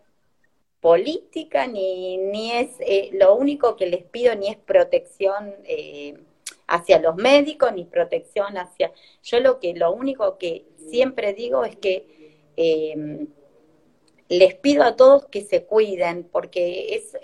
[0.82, 6.18] política ni, ni es eh, lo único que les pido ni es protección eh,
[6.68, 8.92] hacia los médicos ni protección hacia
[9.24, 12.06] yo lo que lo único que siempre digo es que
[14.38, 17.18] les pido a todos que se cuiden porque es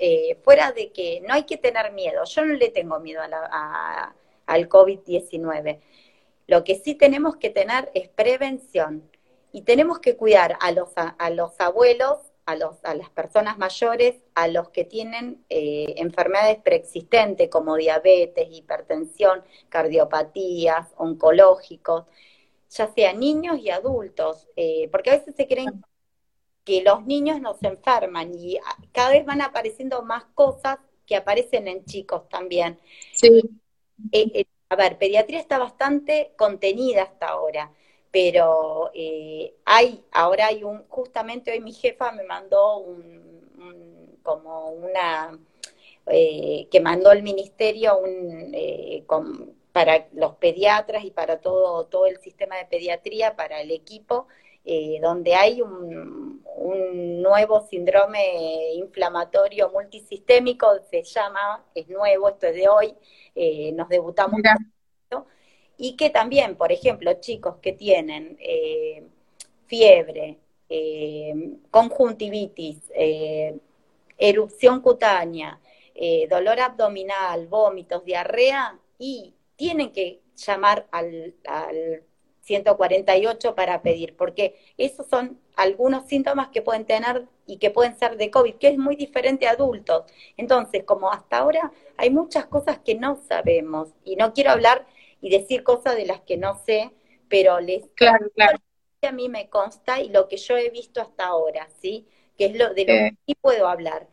[0.44, 2.24] fuera de que no hay que tener miedo.
[2.26, 5.80] Yo no le tengo miedo a la, al COVID-19
[6.50, 9.08] lo que sí tenemos que tener es prevención
[9.52, 12.18] y tenemos que cuidar a los, a, los abuelos,
[12.48, 18.48] a, los, a las personas mayores, a los que tienen eh, enfermedades preexistentes como diabetes,
[18.50, 22.06] hipertensión, cardiopatías, oncológicos,
[22.72, 25.84] ya sean niños y adultos, eh, porque a veces se creen
[26.70, 28.58] que los niños no se enferman y
[28.92, 32.80] cada vez van apareciendo más cosas que aparecen en chicos también.
[33.14, 33.42] Sí.
[34.12, 37.72] Eh, a ver, pediatría está bastante contenida hasta ahora
[38.12, 45.38] pero eh, hay, ahora hay un, justamente hoy mi jefa me mandó un, como una,
[46.08, 49.04] eh, que mandó el ministerio un, eh,
[49.72, 54.28] para los pediatras y para todo, todo el sistema de pediatría, para el equipo,
[55.02, 62.68] donde hay un, un, nuevo síndrome inflamatorio multisistémico, se llama, es nuevo, esto es de
[62.68, 62.96] hoy,
[63.74, 64.40] nos debutamos
[65.82, 69.08] y que también, por ejemplo, chicos que tienen eh,
[69.66, 71.34] fiebre, eh,
[71.72, 73.58] conjuntivitis, eh,
[74.18, 75.60] erupción cutánea,
[76.30, 82.04] dolor abdominal, vómitos, diarrea, y tienen que llamar al, al
[82.50, 88.18] 148 para pedir, porque esos son algunos síntomas que pueden tener y que pueden ser
[88.18, 90.12] de COVID, que es muy diferente a adultos.
[90.36, 94.88] Entonces, como hasta ahora hay muchas cosas que no sabemos, y no quiero hablar
[95.22, 96.90] y decir cosas de las que no sé,
[97.28, 98.58] pero les claro, claro.
[99.04, 102.08] a mí me consta y lo que yo he visto hasta ahora, ¿sí?
[102.36, 104.08] Que es lo de lo que sí puedo hablar.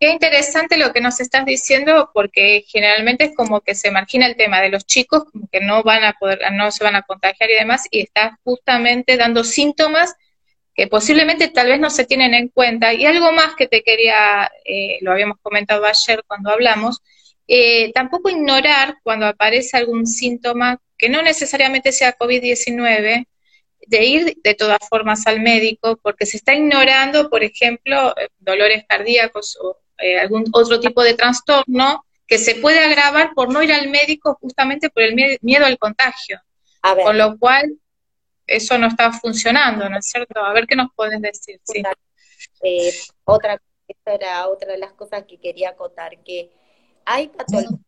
[0.00, 4.34] Qué interesante lo que nos estás diciendo, porque generalmente es como que se margina el
[4.34, 7.50] tema de los chicos, como que no van a poder, no se van a contagiar
[7.50, 10.14] y demás, y está justamente dando síntomas
[10.74, 12.94] que posiblemente tal vez no se tienen en cuenta.
[12.94, 17.02] Y algo más que te quería, eh, lo habíamos comentado ayer cuando hablamos,
[17.46, 23.26] eh, tampoco ignorar cuando aparece algún síntoma que no necesariamente sea COVID-19,
[23.86, 28.84] de ir de todas formas al médico, porque se está ignorando, por ejemplo, eh, dolores
[28.88, 33.72] cardíacos o eh, algún otro tipo de trastorno que se puede agravar por no ir
[33.72, 36.40] al médico justamente por el miedo al contagio.
[36.80, 37.76] Con lo cual,
[38.46, 40.40] eso no está funcionando, ¿no es cierto?
[40.40, 41.60] A ver qué nos puedes decir.
[41.64, 41.82] Sí.
[43.24, 46.50] otra, esta era otra de las cosas que quería acotar, que
[47.04, 47.80] hay patologías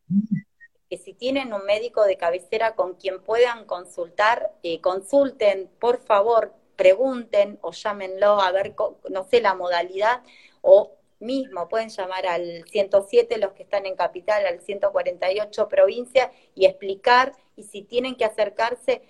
[0.92, 6.52] que si tienen un médico de cabecera con quien puedan consultar, eh, consulten, por favor,
[6.76, 8.74] pregunten o llámenlo a ver,
[9.08, 10.20] no sé, la modalidad
[10.60, 16.66] o mismo pueden llamar al 107 los que están en capital, al 148 provincia y
[16.66, 19.02] explicar y si tienen que acercarse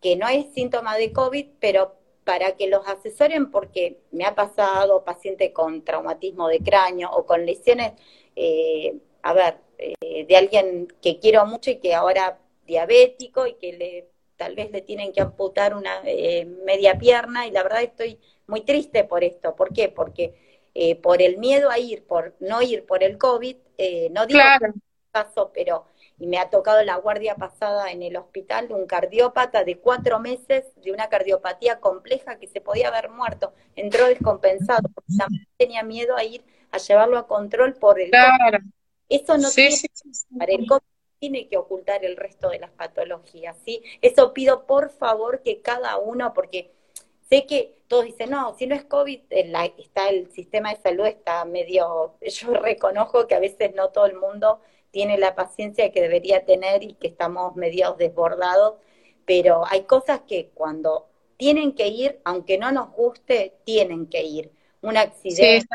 [0.00, 5.04] que no es síntoma de COVID, pero para que los asesoren porque me ha pasado
[5.04, 7.92] paciente con traumatismo de cráneo o con lesiones
[8.36, 13.72] eh, a ver, eh, de alguien que quiero mucho y que ahora diabético y que
[13.72, 18.18] le tal vez le tienen que amputar una eh, media pierna y la verdad estoy
[18.46, 19.54] muy triste por esto.
[19.54, 19.90] ¿Por qué?
[19.90, 23.56] Porque eh, por el miedo a ir, por no ir por el COVID,
[24.10, 24.74] no digo claro.
[25.12, 25.86] caso, pero
[26.20, 30.20] y me ha tocado la guardia pasada en el hospital de un cardiópata de cuatro
[30.20, 33.54] meses de una cardiopatía compleja que se podía haber muerto.
[33.74, 38.58] Entró descompensado porque también tenía miedo a ir a llevarlo a control por el claro.
[39.08, 39.76] Eso no tiene,
[40.38, 40.82] para el COVID
[41.18, 43.82] tiene que ocultar el resto de las patologías, ¿sí?
[44.02, 46.70] Eso pido por favor que cada uno, porque
[47.28, 51.44] sé que todos dicen, no, si no es COVID, está el sistema de salud está
[51.44, 54.60] medio, yo reconozco que a veces no todo el mundo
[54.92, 58.74] tiene la paciencia que debería tener y que estamos medio desbordados,
[59.26, 64.52] pero hay cosas que cuando tienen que ir, aunque no nos guste, tienen que ir.
[64.82, 65.66] Un accidente,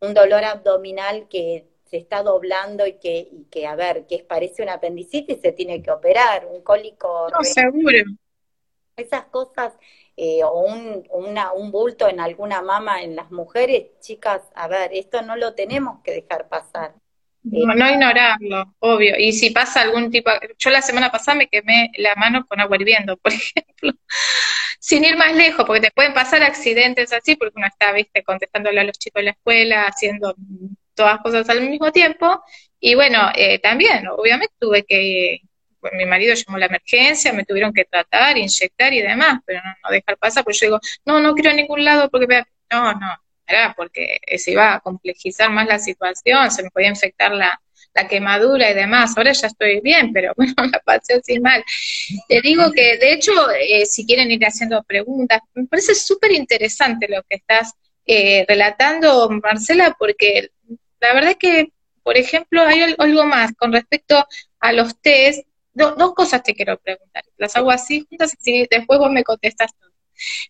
[0.00, 4.64] un dolor abdominal que se está doblando y que, y que a ver, que parece
[4.64, 7.28] una apendicitis, se tiene que operar, un cólico.
[7.30, 7.96] No, seguro.
[8.96, 9.74] Esas cosas,
[10.20, 14.90] eh, o un, una, un bulto en alguna mama en las mujeres, chicas, a ver,
[14.92, 16.92] esto no lo tenemos que dejar pasar.
[17.44, 19.16] No, no, ignorarlo, obvio.
[19.16, 22.76] Y si pasa algún tipo, yo la semana pasada me quemé la mano con agua
[22.76, 23.92] hirviendo, por ejemplo,
[24.80, 28.80] sin ir más lejos, porque te pueden pasar accidentes así, porque uno está, viste, contestándole
[28.80, 30.34] a los chicos en la escuela, haciendo
[30.94, 32.42] todas cosas al mismo tiempo.
[32.80, 35.42] Y bueno, eh, también, obviamente tuve que,
[35.92, 40.16] mi marido llamó la emergencia, me tuvieron que tratar, inyectar y demás, pero no, dejar
[40.18, 43.08] pasar, porque yo digo, no, no quiero a ningún lado porque, no, no,
[43.46, 47.60] era porque se iba a complejizar más la situación, se me podía infectar la,
[47.94, 49.16] la quemadura y demás.
[49.16, 51.64] Ahora ya estoy bien, pero bueno, la pasé así mal.
[52.28, 57.08] Te digo que, de hecho, eh, si quieren ir haciendo preguntas, me parece súper interesante
[57.08, 57.72] lo que estás
[58.06, 60.50] eh, relatando, Marcela, porque
[61.00, 61.72] la verdad es que,
[62.02, 64.24] por ejemplo, hay algo más con respecto
[64.60, 65.46] a los test.
[65.72, 67.24] Dos cosas te quiero preguntar.
[67.36, 69.88] Las hago así juntas y después vos me contestas todo.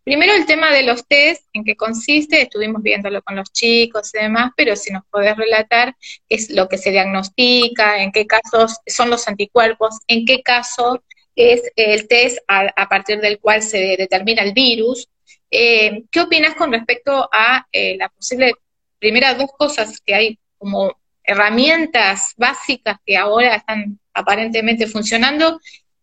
[0.03, 4.23] Primero el tema de los test, en qué consiste, estuvimos viéndolo con los chicos y
[4.23, 5.95] demás, pero si nos podés relatar
[6.29, 11.03] qué es lo que se diagnostica, en qué casos son los anticuerpos, en qué caso
[11.37, 15.09] es el test a, partir del cual se determina el virus.
[15.51, 18.55] Eh, ¿Qué opinas con respecto a eh, la posible
[18.99, 20.97] primeras dos cosas que hay como
[21.29, 25.61] herramientas básicas que ahora están aparentemente funcionando,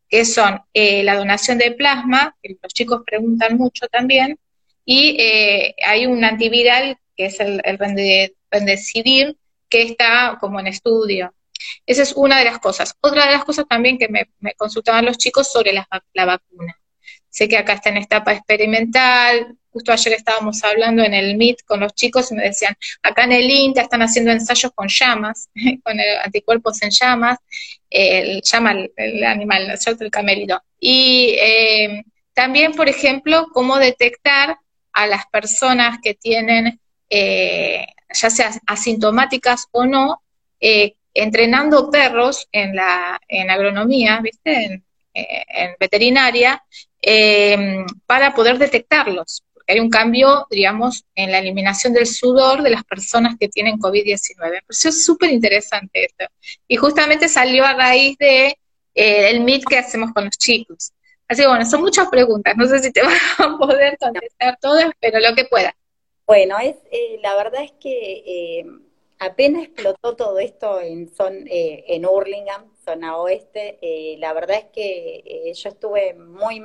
[0.08, 4.38] que son eh, la donación de plasma, que los chicos preguntan mucho también,
[4.86, 7.80] y eh, hay un antiviral que es el, el
[8.52, 9.36] Remdesivir,
[9.68, 11.34] que está como en estudio.
[11.88, 12.96] Esa es una de las cosas.
[13.02, 16.78] Otra de las cosas también que me, consultaban los chicos sobre la vacuna.
[17.36, 21.82] Sé que acá está en etapa experimental, Justo ayer estábamos hablando en el Meet con
[21.82, 25.50] los chicos y me decían, acá en el INTA están haciendo ensayos con llamas,
[25.84, 27.40] con anticuerpos en llamas,
[27.90, 29.86] el llama el, animal, ¿no es?
[29.86, 30.64] El camelito.
[30.80, 34.58] Y eh, también, por ejemplo, cómo detectar
[34.94, 36.80] a las personas que tienen,
[37.10, 40.22] eh, ya sea asintomáticas o no,
[40.62, 44.54] eh, entrenando perros en la en agronomía, ¿viste?
[44.64, 44.86] En,
[45.16, 46.62] en veterinaria,
[48.06, 53.36] para poder detectarlos hay un cambio, digamos, en la eliminación del sudor de las personas
[53.40, 54.38] que tienen COVID-19.
[54.38, 56.26] Me pareció súper interesante esto.
[56.68, 58.48] Y justamente salió a raíz de
[58.94, 60.92] eh, el meet que hacemos con los chicos.
[61.28, 62.56] Así que bueno, son muchas preguntas.
[62.56, 65.76] No sé si te van a poder contestar todas, pero lo que pueda.
[66.28, 68.66] Bueno, es eh, la verdad es que eh,
[69.20, 72.06] apenas explotó todo esto en, son, en
[72.86, 73.80] zona oeste,
[74.20, 76.64] la verdad es que yo estuve muy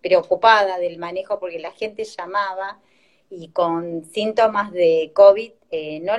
[0.00, 2.80] preocupada del manejo porque la gente llamaba
[3.28, 6.14] y con síntomas de COVID eh, no,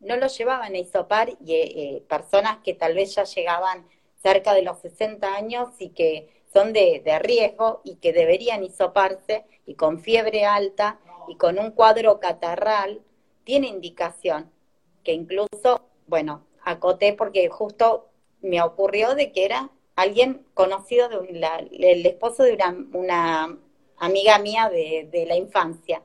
[0.00, 3.86] no lo llevaban a isopar y eh, eh, personas que tal vez ya llegaban
[4.22, 9.46] cerca de los 60 años y que son de, de riesgo y que deberían isoparse
[9.66, 13.00] y con fiebre alta y con un cuadro catarral,
[13.44, 14.50] tiene indicación
[15.02, 18.08] que incluso, bueno, acoté porque justo
[18.40, 22.58] me ocurrió de que era alguien conocido, de el esposo de
[22.92, 23.58] una,
[23.98, 26.02] amiga mía de, la infancia.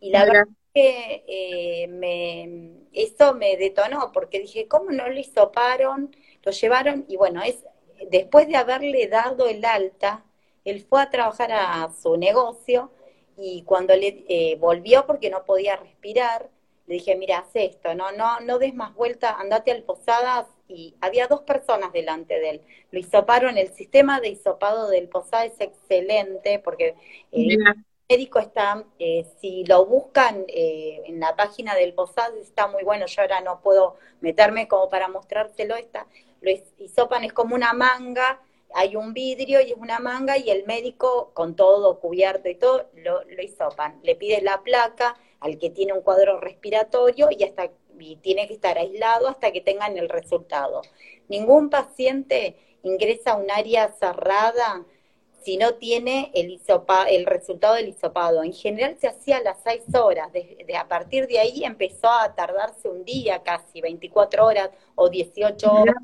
[0.00, 6.14] Y la verdad que eh, me, eso me detonó, porque dije, ¿cómo no lo hisoparon?
[6.42, 7.64] Lo llevaron, y bueno, es
[8.10, 10.24] después de haberle dado el alta,
[10.64, 12.90] él fue a trabajar a su negocio
[13.36, 16.50] y cuando le eh, volvió porque no podía respirar,
[16.88, 20.94] le dije, mira, haz esto, no, no, no des más vuelta, andate al Posadas y
[21.00, 22.60] había dos personas delante de él.
[22.90, 26.96] Lo hisoparon, el sistema de hisopado del POSA es excelente porque eh,
[27.32, 27.58] el
[28.08, 33.06] médico está, eh, si lo buscan eh, en la página del POSAD está muy bueno,
[33.06, 36.06] yo ahora no puedo meterme como para mostrárselo, está,
[36.40, 38.40] lo hisopan, es como una manga,
[38.74, 42.88] hay un vidrio y es una manga y el médico con todo cubierto y todo
[42.94, 47.70] lo, lo hisopan, le pide la placa al que tiene un cuadro respiratorio y hasta
[48.00, 50.82] y tiene que estar aislado hasta que tengan el resultado.
[51.28, 54.84] Ningún paciente ingresa a un área cerrada
[55.42, 56.60] si no tiene el,
[57.08, 58.42] el resultado del hisopado.
[58.42, 60.32] En general se hacía a las 6 horas.
[60.32, 65.72] De, a partir de ahí empezó a tardarse un día casi, 24 horas o 18
[65.72, 65.96] horas.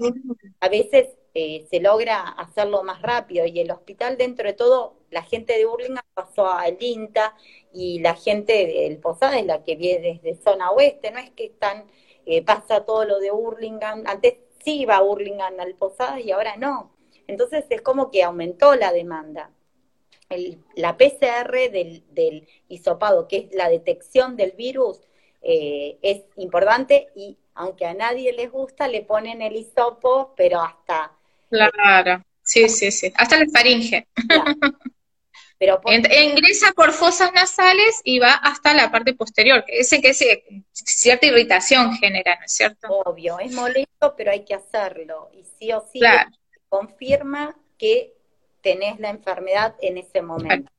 [0.60, 5.22] A veces eh, se logra hacerlo más rápido y el hospital dentro de todo, la
[5.22, 7.34] gente de Burlingame pasó al INTA
[7.72, 11.46] y la gente del Posada es la que viene desde zona oeste, no es que
[11.46, 11.84] están,
[12.26, 16.92] eh, pasa todo lo de Burlingame, antes sí iba Burlingame al Posada y ahora no.
[17.26, 19.50] Entonces es como que aumentó la demanda.
[20.76, 25.00] la PCR del, del hisopado, que es la detección del virus,
[25.42, 31.12] eh, es importante y aunque a nadie les gusta, le ponen el hisopo, pero hasta...
[31.72, 34.06] Claro, sí, sí, sí, hasta la faringe.
[35.58, 40.24] Pero Ingresa por fosas nasales y va hasta la parte posterior, que ese que es
[40.72, 42.88] cierta irritación genera, ¿no es cierto?
[42.88, 45.30] Obvio, es molesto, pero hay que hacerlo.
[45.32, 46.00] Y sí o sí
[46.68, 48.14] confirma que
[48.60, 50.70] tenés la enfermedad en ese momento.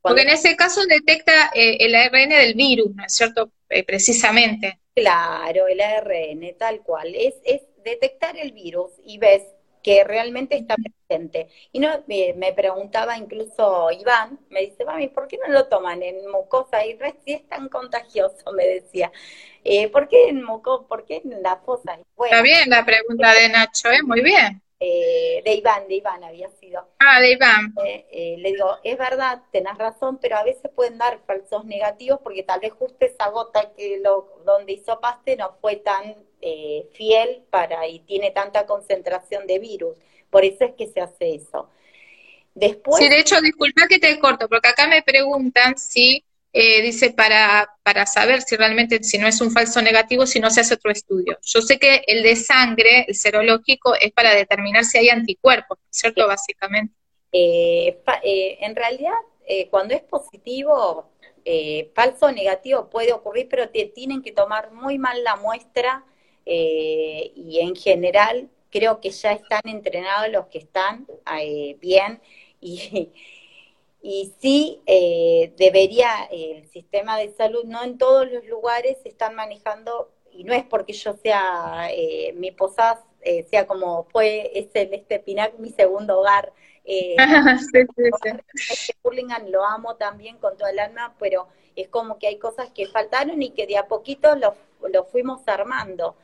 [0.00, 3.52] Porque en ese caso detecta eh, el ARN del virus, ¿no es cierto?
[3.68, 4.80] Eh, precisamente.
[4.94, 7.14] Claro, el ARN, tal cual.
[7.14, 9.42] Es, es detectar el virus y ves
[9.82, 11.48] que realmente está presente.
[11.72, 16.30] Y no me, preguntaba incluso Iván, me dice, mami, ¿por qué no lo toman en
[16.30, 16.84] mucosa?
[16.86, 19.10] Y si es tan contagioso, me decía.
[19.64, 20.86] Eh, ¿Por qué en mucosa?
[20.88, 21.98] ¿Por qué en la fosa?
[22.24, 24.02] está bien la pregunta de Nacho, ¿eh?
[24.02, 24.62] Muy bien.
[24.84, 26.88] Eh, de Iván, de Iván había sido.
[26.98, 27.72] Ah, de Iván.
[27.84, 32.18] Eh, eh, le digo, es verdad, tenés razón, pero a veces pueden dar falsos negativos
[32.20, 36.16] porque tal vez justo esa gota que lo, donde hizo paste no fue tan
[36.92, 39.96] fiel para y tiene tanta concentración de virus.
[40.30, 41.68] Por eso es que se hace eso.
[42.54, 46.24] Después, sí, de hecho, disculpa que te corto, porque acá me preguntan si
[46.54, 50.50] eh, dice para, para saber si realmente, si no es un falso negativo, si no
[50.50, 51.38] se hace otro estudio.
[51.42, 56.26] Yo sé que el de sangre, el serológico, es para determinar si hay anticuerpos, ¿cierto?
[56.26, 56.94] Básicamente.
[57.32, 59.14] Eh, eh, en realidad,
[59.70, 61.10] cuando es positivo,
[61.94, 66.04] falso o negativo puede ocurrir, pero te tienen que tomar muy mal la muestra
[66.44, 71.06] y en general creo que ya están entrenados los que están
[71.80, 72.20] bien
[72.60, 73.10] y
[74.02, 80.10] y sí eh, debería el sistema de salud, no en todos los lugares están manejando,
[80.32, 84.92] y no es porque yo sea, eh, mi posada eh, sea como fue, es el
[84.92, 86.52] este Pinac mi segundo hogar.
[86.84, 87.14] Eh,
[87.74, 87.86] Este
[89.50, 93.40] lo amo también con toda el alma, pero es como que hay cosas que faltaron
[93.40, 94.56] y que de a poquito lo,
[94.92, 96.16] lo fuimos armando.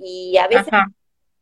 [0.00, 0.72] Y a veces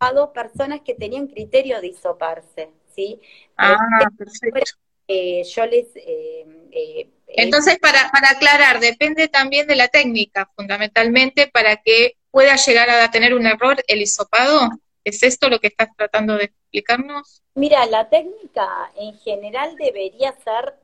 [0.01, 3.21] ha personas que tenían criterio de hisoparse, ¿sí?
[3.57, 3.77] Ah,
[4.17, 4.79] perfecto
[5.09, 5.87] eh, yo les...
[5.97, 12.57] Eh, eh, Entonces, para, para aclarar, depende también de la técnica, fundamentalmente, para que pueda
[12.57, 14.69] llegar a tener un error el hisopado.
[15.05, 17.43] ¿Es esto lo que estás tratando de explicarnos?
[17.55, 20.75] Mira, la técnica en general debería ser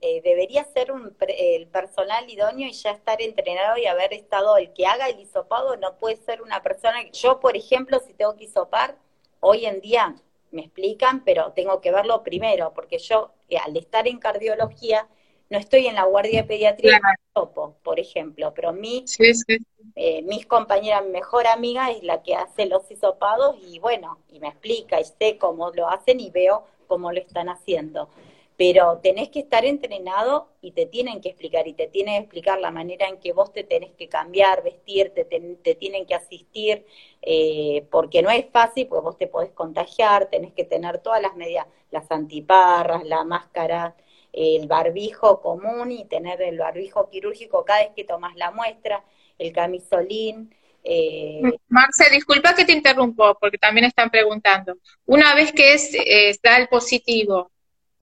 [0.00, 4.86] debería ser un, el personal idóneo y ya estar entrenado y haber estado el que
[4.86, 8.96] haga el hisopado no puede ser una persona yo por ejemplo si tengo que hisopar
[9.40, 10.14] hoy en día
[10.54, 15.08] me explican, pero tengo que verlo primero, porque yo, eh, al estar en cardiología,
[15.50, 17.00] no estoy en la guardia de pediatría
[17.34, 19.04] topo, por ejemplo, pero mi,
[19.96, 24.38] eh, mis compañeras, mi mejor amiga es la que hace los hisopados y bueno, y
[24.38, 28.08] me explica y sé cómo lo hacen y veo cómo lo están haciendo.
[28.56, 32.60] Pero tenés que estar entrenado y te tienen que explicar, y te tienen que explicar
[32.60, 36.86] la manera en que vos te tenés que cambiar, vestirte, te, tienen que asistir,
[37.20, 41.34] eh, porque no es fácil, porque vos te podés contagiar, tenés que tener todas las
[41.34, 43.96] medidas, las antiparras, la máscara,
[44.34, 49.04] el barbijo común y tener el barbijo quirúrgico cada vez que tomas la muestra,
[49.38, 50.54] el camisolín.
[50.82, 51.40] Eh...
[51.68, 54.76] Marce, disculpa que te interrumpo, porque también están preguntando.
[55.06, 57.50] Una vez que es, eh, da el positivo,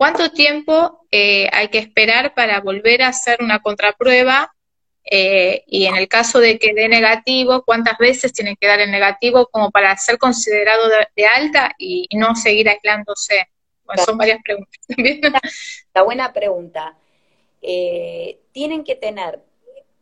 [0.03, 4.53] ¿Cuánto tiempo eh, hay que esperar para volver a hacer una contraprueba?
[5.05, 8.91] Eh, y en el caso de que dé negativo, ¿cuántas veces tiene que dar el
[8.91, 13.47] negativo como para ser considerado de, alta y, no seguir aislándose?
[13.93, 15.20] Bueno, son varias preguntas también.
[15.95, 16.97] La buena pregunta.
[17.61, 19.40] Eh, tienen que tener,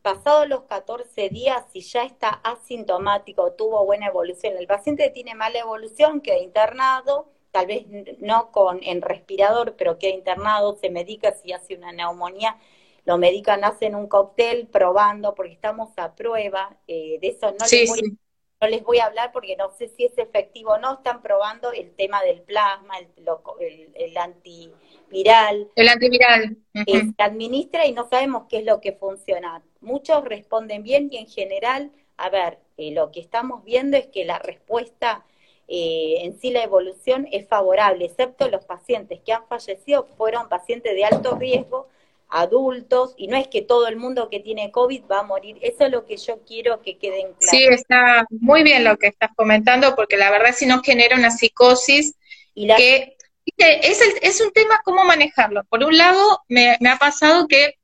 [0.02, 5.58] pasados los 14 días, si ya está asintomático, tuvo buena evolución, el paciente tiene mala
[5.58, 7.84] evolución, queda internado, tal vez
[8.18, 12.56] no con en respirador, pero queda internado, se medica si hace una neumonía,
[13.04, 17.88] lo medican, hacen un cóctel probando, porque estamos a prueba, eh, de eso no, les
[17.88, 18.18] voy,
[18.60, 21.72] no les voy a hablar porque no sé si es efectivo o no, están probando
[21.72, 25.68] el tema del plasma, el, el, antiviral.
[25.74, 26.56] El antiviral.
[26.74, 29.62] se administra y no sabemos qué es lo que funciona.
[29.80, 34.26] Muchos responden bien y en general, a ver, eh, lo que estamos viendo es que
[34.26, 35.24] la respuesta
[35.72, 40.94] eh, en sí la evolución es favorable, excepto los pacientes que han fallecido fueron pacientes
[40.94, 41.88] de alto riesgo,
[42.30, 45.58] adultos, y no es que todo el mundo que tiene COVID va a morir.
[45.60, 47.50] Eso es lo que yo quiero que queden claro.
[47.50, 51.30] Sí, está muy bien lo que estás comentando, porque la verdad si nos genera una
[51.30, 52.14] psicosis
[52.54, 53.16] Y que
[53.56, 55.64] es, es un tema cómo manejarlo.
[55.64, 57.74] Por un lado, me, ha pasado que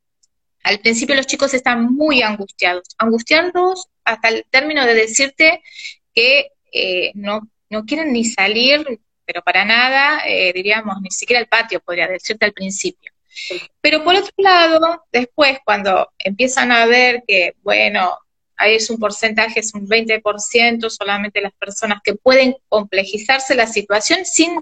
[0.63, 5.63] al principio los chicos están muy angustiados, angustiados hasta el término de decirte
[6.15, 11.49] que eh, no, no quieren ni salir, pero para nada, eh, diríamos, ni siquiera al
[11.49, 13.13] patio, podría decirte al principio.
[13.81, 18.17] Pero por otro lado, después cuando empiezan a ver que, bueno,
[18.57, 24.25] ahí es un porcentaje, es un 20% solamente las personas que pueden complejizarse la situación
[24.25, 24.61] sin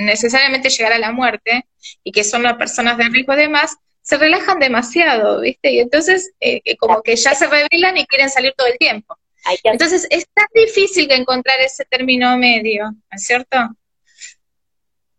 [0.00, 1.66] necesariamente llegar a la muerte
[2.04, 5.72] y que son las personas de riesgo de más, se relajan demasiado, ¿viste?
[5.72, 9.16] Y entonces eh, eh, como que ya se revelan y quieren salir todo el tiempo.
[9.64, 13.56] Entonces es tan difícil que encontrar ese término medio, ¿no es cierto?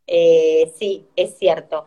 [0.08, 1.86] Eh, sí, es cierto.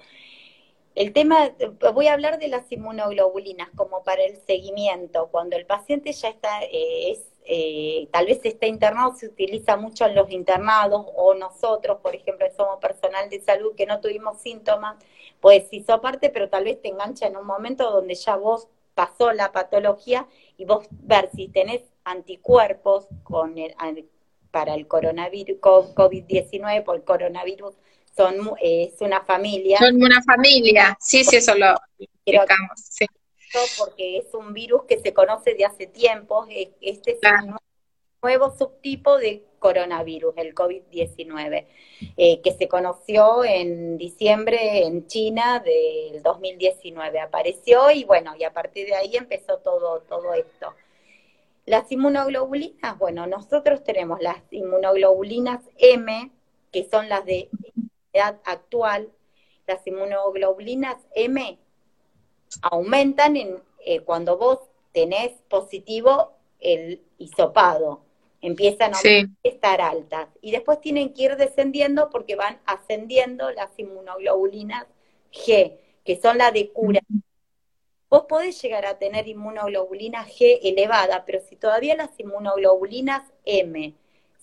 [0.97, 1.51] El tema,
[1.92, 5.28] voy a hablar de las inmunoglobulinas como para el seguimiento.
[5.30, 10.07] Cuando el paciente ya está, eh, es, eh, tal vez está internado, se utiliza mucho
[10.07, 14.97] en los internados o nosotros, por ejemplo, somos personal de salud que no tuvimos síntomas,
[15.40, 19.32] pues hizo aparte, pero tal vez te engancha en un momento donde ya vos pasó
[19.34, 20.26] la patología
[20.57, 23.55] y vos ver si tenés anticuerpos con
[24.51, 27.74] para el coronavirus, COVID-19 por el coronavirus
[28.17, 29.79] son es una familia.
[29.79, 33.07] Son una familia, sí, sí, eso lo explicamos, sí.
[33.79, 36.47] Porque es un virus que se conoce de hace tiempo,
[36.81, 37.57] este es un
[38.23, 41.67] nuevo subtipo de coronavirus, el COVID-19,
[42.17, 47.21] eh, que se conoció en diciembre en China del 2019.
[47.21, 50.75] Apareció y bueno, y a partir de ahí empezó todo, todo esto.
[51.64, 56.31] Las inmunoglobulinas, bueno, nosotros tenemos las inmunoglobulinas M,
[56.73, 57.49] que son las de
[58.21, 59.11] actual,
[59.67, 61.59] las inmunoglobulinas M
[62.62, 64.61] aumentan en, eh, cuando vos
[64.93, 68.03] tenés positivo el hisopado.
[68.41, 68.99] Empiezan a
[69.43, 70.29] estar altas.
[70.41, 74.87] Y después tienen que ir descendiendo porque van ascendiendo las inmunoglobulinas
[75.33, 77.01] G, que son las de cura.
[78.09, 83.95] Vos podés llegar a tener inmunoglobulina G elevada, pero si todavía las inmunoglobulinas M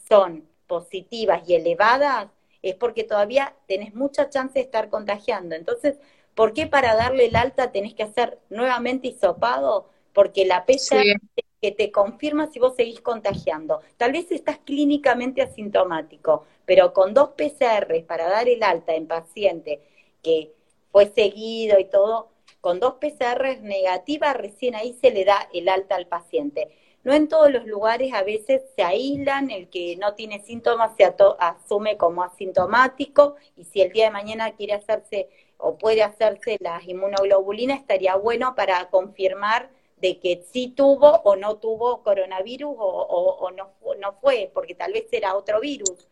[0.10, 2.28] son positivas y elevadas,
[2.64, 5.56] es porque todavía tenés mucha chance de estar contagiando.
[5.56, 5.98] Entonces,
[6.34, 9.90] ¿por qué para darle el alta tenés que hacer nuevamente hisopado?
[10.14, 11.20] Porque la PCR
[11.62, 13.80] que te confirma si vos seguís contagiando.
[13.96, 19.80] Tal vez estás clínicamente asintomático, pero con dos PCR para dar el alta en paciente
[20.22, 20.52] que
[20.92, 25.96] fue seguido y todo, con dos PCR negativas recién ahí se le da el alta
[25.96, 26.70] al paciente.
[27.04, 31.14] No en todos los lugares a veces se aíslan, el que no tiene síntomas se
[31.40, 36.86] asume como asintomático y si el día de mañana quiere hacerse o puede hacerse las
[36.86, 43.72] inmunoglobulinas, estaría bueno para confirmar de que sí tuvo o no tuvo coronavirus o, no,
[44.00, 46.08] no fue, porque tal vez era otro virus.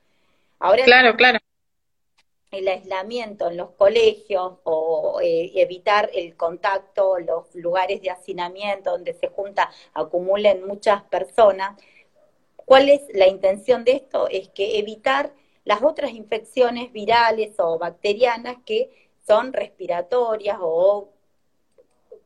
[0.60, 1.40] Ahora claro, claro
[2.52, 9.14] el aislamiento en los colegios o eh, evitar el contacto, los lugares de hacinamiento donde
[9.14, 11.82] se junta, acumulen muchas personas.
[12.66, 14.28] ¿Cuál es la intención de esto?
[14.28, 15.34] Es que evitar
[15.64, 21.10] las otras infecciones virales o bacterianas que son respiratorias o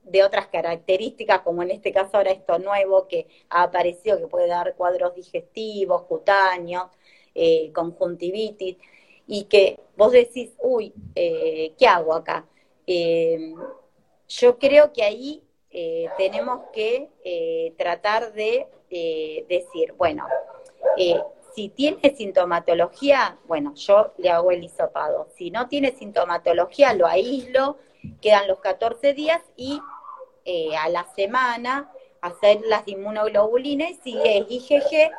[0.03, 4.47] de otras características, como en este caso ahora esto nuevo que ha aparecido, que puede
[4.47, 6.87] dar cuadros digestivos, cutáneos,
[7.35, 8.77] eh, conjuntivitis
[9.27, 12.45] y que vos decís, uy, eh, ¿qué hago acá?
[12.85, 13.53] Eh,
[14.27, 17.09] yo creo que ahí eh, tenemos que
[17.77, 18.67] tratar de
[19.49, 20.25] decir, bueno,
[21.53, 25.27] si tiene sintomatología, bueno, yo le hago el hisopado.
[25.35, 27.77] Si no tiene sintomatología, lo aíslo,
[28.21, 29.81] quedan los 14 días y
[30.79, 35.11] a la semana hacer las inmunoglobulinas y si es IgG,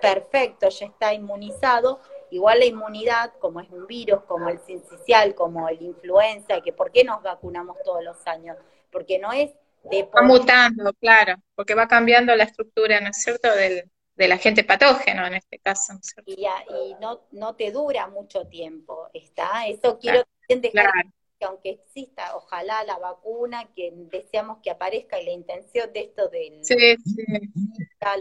[0.00, 2.00] perfecto, ya está inmunizado,
[2.32, 6.90] Igual la inmunidad, como es un virus, como el sincicial, como el influenza, que ¿por
[6.90, 8.56] qué nos vacunamos todos los años?
[8.90, 9.50] Porque no es
[9.84, 10.04] de...
[10.04, 15.26] Va mutando, claro, porque va cambiando la estructura, ¿no es cierto?, del, del agente patógeno
[15.26, 15.92] en este caso.
[16.24, 19.66] y, y, no, no te dura mucho tiempo, ¿está?
[19.66, 20.90] Eso quiero también dejar
[21.38, 26.28] que aunque exista, ojalá la vacuna, que deseamos que aparezca y la intención de esto
[26.28, 26.62] del,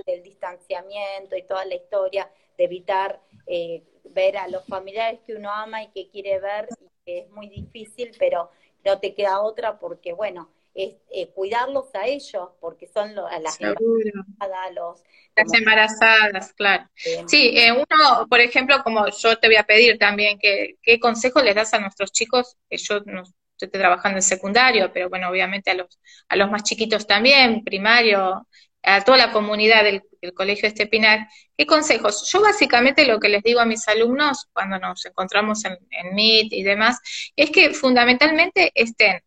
[0.05, 5.51] del distanciamiento y toda la historia, de evitar eh, ver a los familiares que uno
[5.51, 8.51] ama y que quiere ver, y que es muy difícil, pero
[8.83, 13.59] no te queda otra porque, bueno, es eh, cuidarlos a ellos, porque son a las
[13.59, 15.03] embarazadas, los...
[15.35, 16.89] Las embarazadas, claro.
[17.27, 21.41] Sí, eh, uno, por ejemplo, como yo te voy a pedir también, que, ¿qué consejo
[21.41, 22.57] les das a nuestros chicos?
[22.69, 23.23] Que yo no
[23.59, 28.47] estoy trabajando en secundario, pero bueno, obviamente a los, a los más chiquitos también, primario,
[28.83, 30.03] a toda la comunidad del,
[30.35, 31.27] Colegio Estepinac,
[31.57, 32.29] ¿qué consejos?
[32.31, 36.53] Yo básicamente lo que les digo a mis alumnos cuando nos encontramos en, en Meet
[36.53, 36.99] y demás,
[37.35, 39.19] es que fundamentalmente estén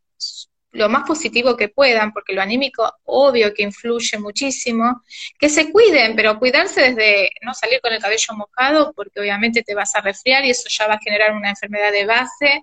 [0.75, 5.03] lo más positivo que puedan, porque lo anímico obvio que influye muchísimo,
[5.39, 9.75] que se cuiden, pero cuidarse desde no salir con el cabello mojado, porque obviamente te
[9.75, 12.63] vas a resfriar y eso ya va a generar una enfermedad de base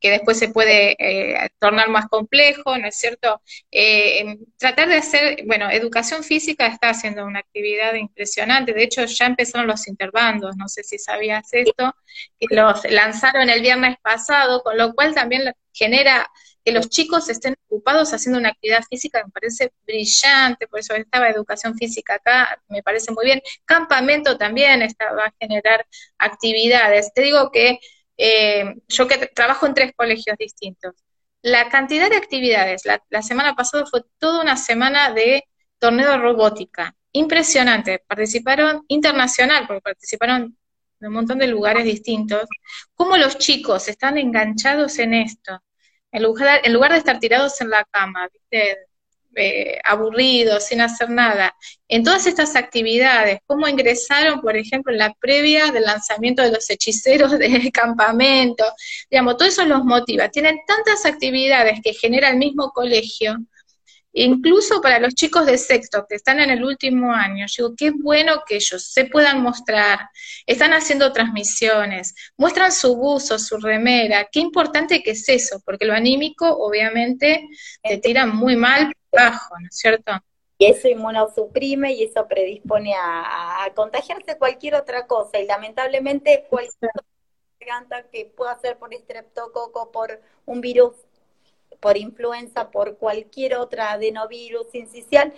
[0.00, 3.42] que después se puede eh, tornar más complejo, ¿no es cierto?
[3.70, 9.26] Eh, tratar de hacer, bueno, educación física está haciendo una actividad impresionante, de hecho ya
[9.26, 11.94] empezaron los interbandos, no sé si sabías esto,
[12.38, 16.28] que los lanzaron el viernes pasado, con lo cual también genera
[16.64, 21.28] que los chicos estén ocupados haciendo una actividad física me parece brillante, por eso estaba
[21.28, 23.40] educación física acá, me parece muy bien.
[23.64, 25.86] Campamento también está, va a generar
[26.18, 27.12] actividades.
[27.14, 27.78] Te digo que
[28.22, 30.92] eh, yo que trabajo en tres colegios distintos,
[31.40, 35.44] la cantidad de actividades, la, semana pasada fue toda una semana de
[35.78, 40.54] torneo de robótica, impresionante, participaron internacional, porque participaron
[40.98, 42.44] de un montón de lugares distintos,
[42.94, 45.58] cómo los chicos están enganchados en esto,
[46.12, 48.76] en lugar, en lugar de estar tirados en la cama, ¿viste?
[49.36, 51.54] Eh, aburridos, sin hacer nada,
[51.86, 56.68] en todas estas actividades, cómo ingresaron, por ejemplo, en la previa del lanzamiento de los
[56.68, 58.64] hechiceros del campamento,
[59.08, 60.30] digamos, todo eso los motiva.
[60.30, 63.36] Tienen tantas actividades que genera el mismo colegio
[64.12, 68.42] incluso para los chicos de sexto que están en el último año, digo, qué bueno
[68.44, 70.08] que ellos se puedan mostrar,
[70.46, 75.94] están haciendo transmisiones, muestran su buzo, su remera, qué importante que es eso, porque lo
[75.94, 77.46] anímico obviamente
[77.82, 80.12] te tira muy mal bajo, ¿no es cierto?
[80.58, 86.90] Y eso inmunosuprime y eso predispone a, a contagiarse cualquier otra cosa, y lamentablemente cualquier
[87.58, 90.94] garganta que pueda ser por estreptococo, por un virus
[91.80, 95.32] por influenza, por cualquier otra adenovirus incisional,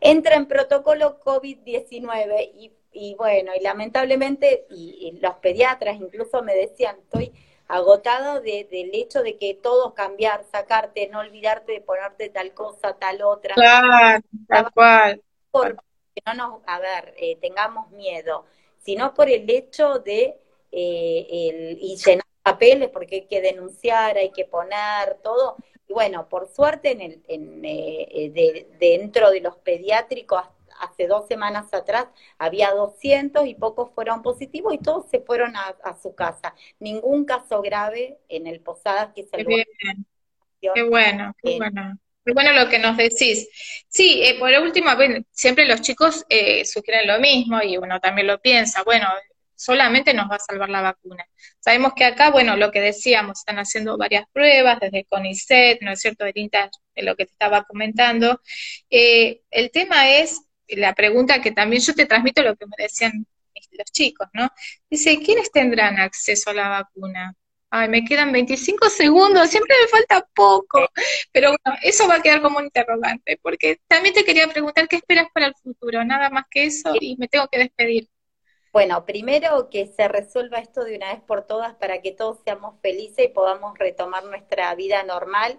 [0.00, 6.96] entra en protocolo COVID-19 y, y, bueno, y lamentablemente, y, los pediatras incluso me decían,
[7.00, 7.32] estoy
[7.70, 12.94] agotado de, del hecho de que todo cambiar, sacarte, no olvidarte de ponerte tal cosa,
[12.98, 13.54] tal otra.
[13.54, 15.22] Claro, tal cual.
[15.50, 15.80] Porque
[16.26, 18.44] no nos, a ver, eh, tengamos miedo,
[18.78, 20.36] sino por el hecho de
[20.72, 25.56] eh, el, y llenar papeles, porque hay que denunciar, hay que poner todo,
[25.90, 30.42] y bueno, por suerte, en el, en, eh, eh, dentro de los pediátricos,
[30.80, 32.06] hace dos semanas atrás
[32.38, 36.54] había 200 y pocos fueron positivos y todos se fueron a, su casa.
[36.78, 39.30] Ningún caso grave en el Posadas que se
[40.60, 41.98] Qué, bueno, qué bueno.
[42.22, 43.48] Qué bueno lo que nos decís.
[43.88, 44.90] Sí, eh, por último,
[45.30, 48.82] siempre los chicos eh, sugieren lo mismo y uno también lo piensa.
[48.82, 49.06] Bueno,
[49.60, 51.26] solamente nos va a salvar la vacuna.
[51.58, 56.00] Sabemos que acá, bueno, lo que decíamos, están haciendo varias pruebas desde CONICET, ¿no es
[56.00, 56.50] cierto, de
[57.02, 58.40] lo que te estaba comentando.
[58.88, 60.40] Eh, el tema es,
[60.76, 63.26] la pregunta que también yo te transmito lo que me decían
[63.72, 64.48] los chicos, ¿no?
[64.88, 67.34] Dice, ¿quiénes tendrán acceso a la vacuna?
[67.72, 70.88] Ay, me quedan 25 segundos, siempre me falta poco,
[71.30, 74.96] pero bueno, eso va a quedar como un interrogante, porque también te quería preguntar qué
[74.96, 78.08] esperas para el futuro, nada más que eso, y me tengo que despedir.
[78.72, 82.80] Bueno, primero que se resuelva esto de una vez por todas para que todos seamos
[82.80, 85.58] felices y podamos retomar nuestra vida normal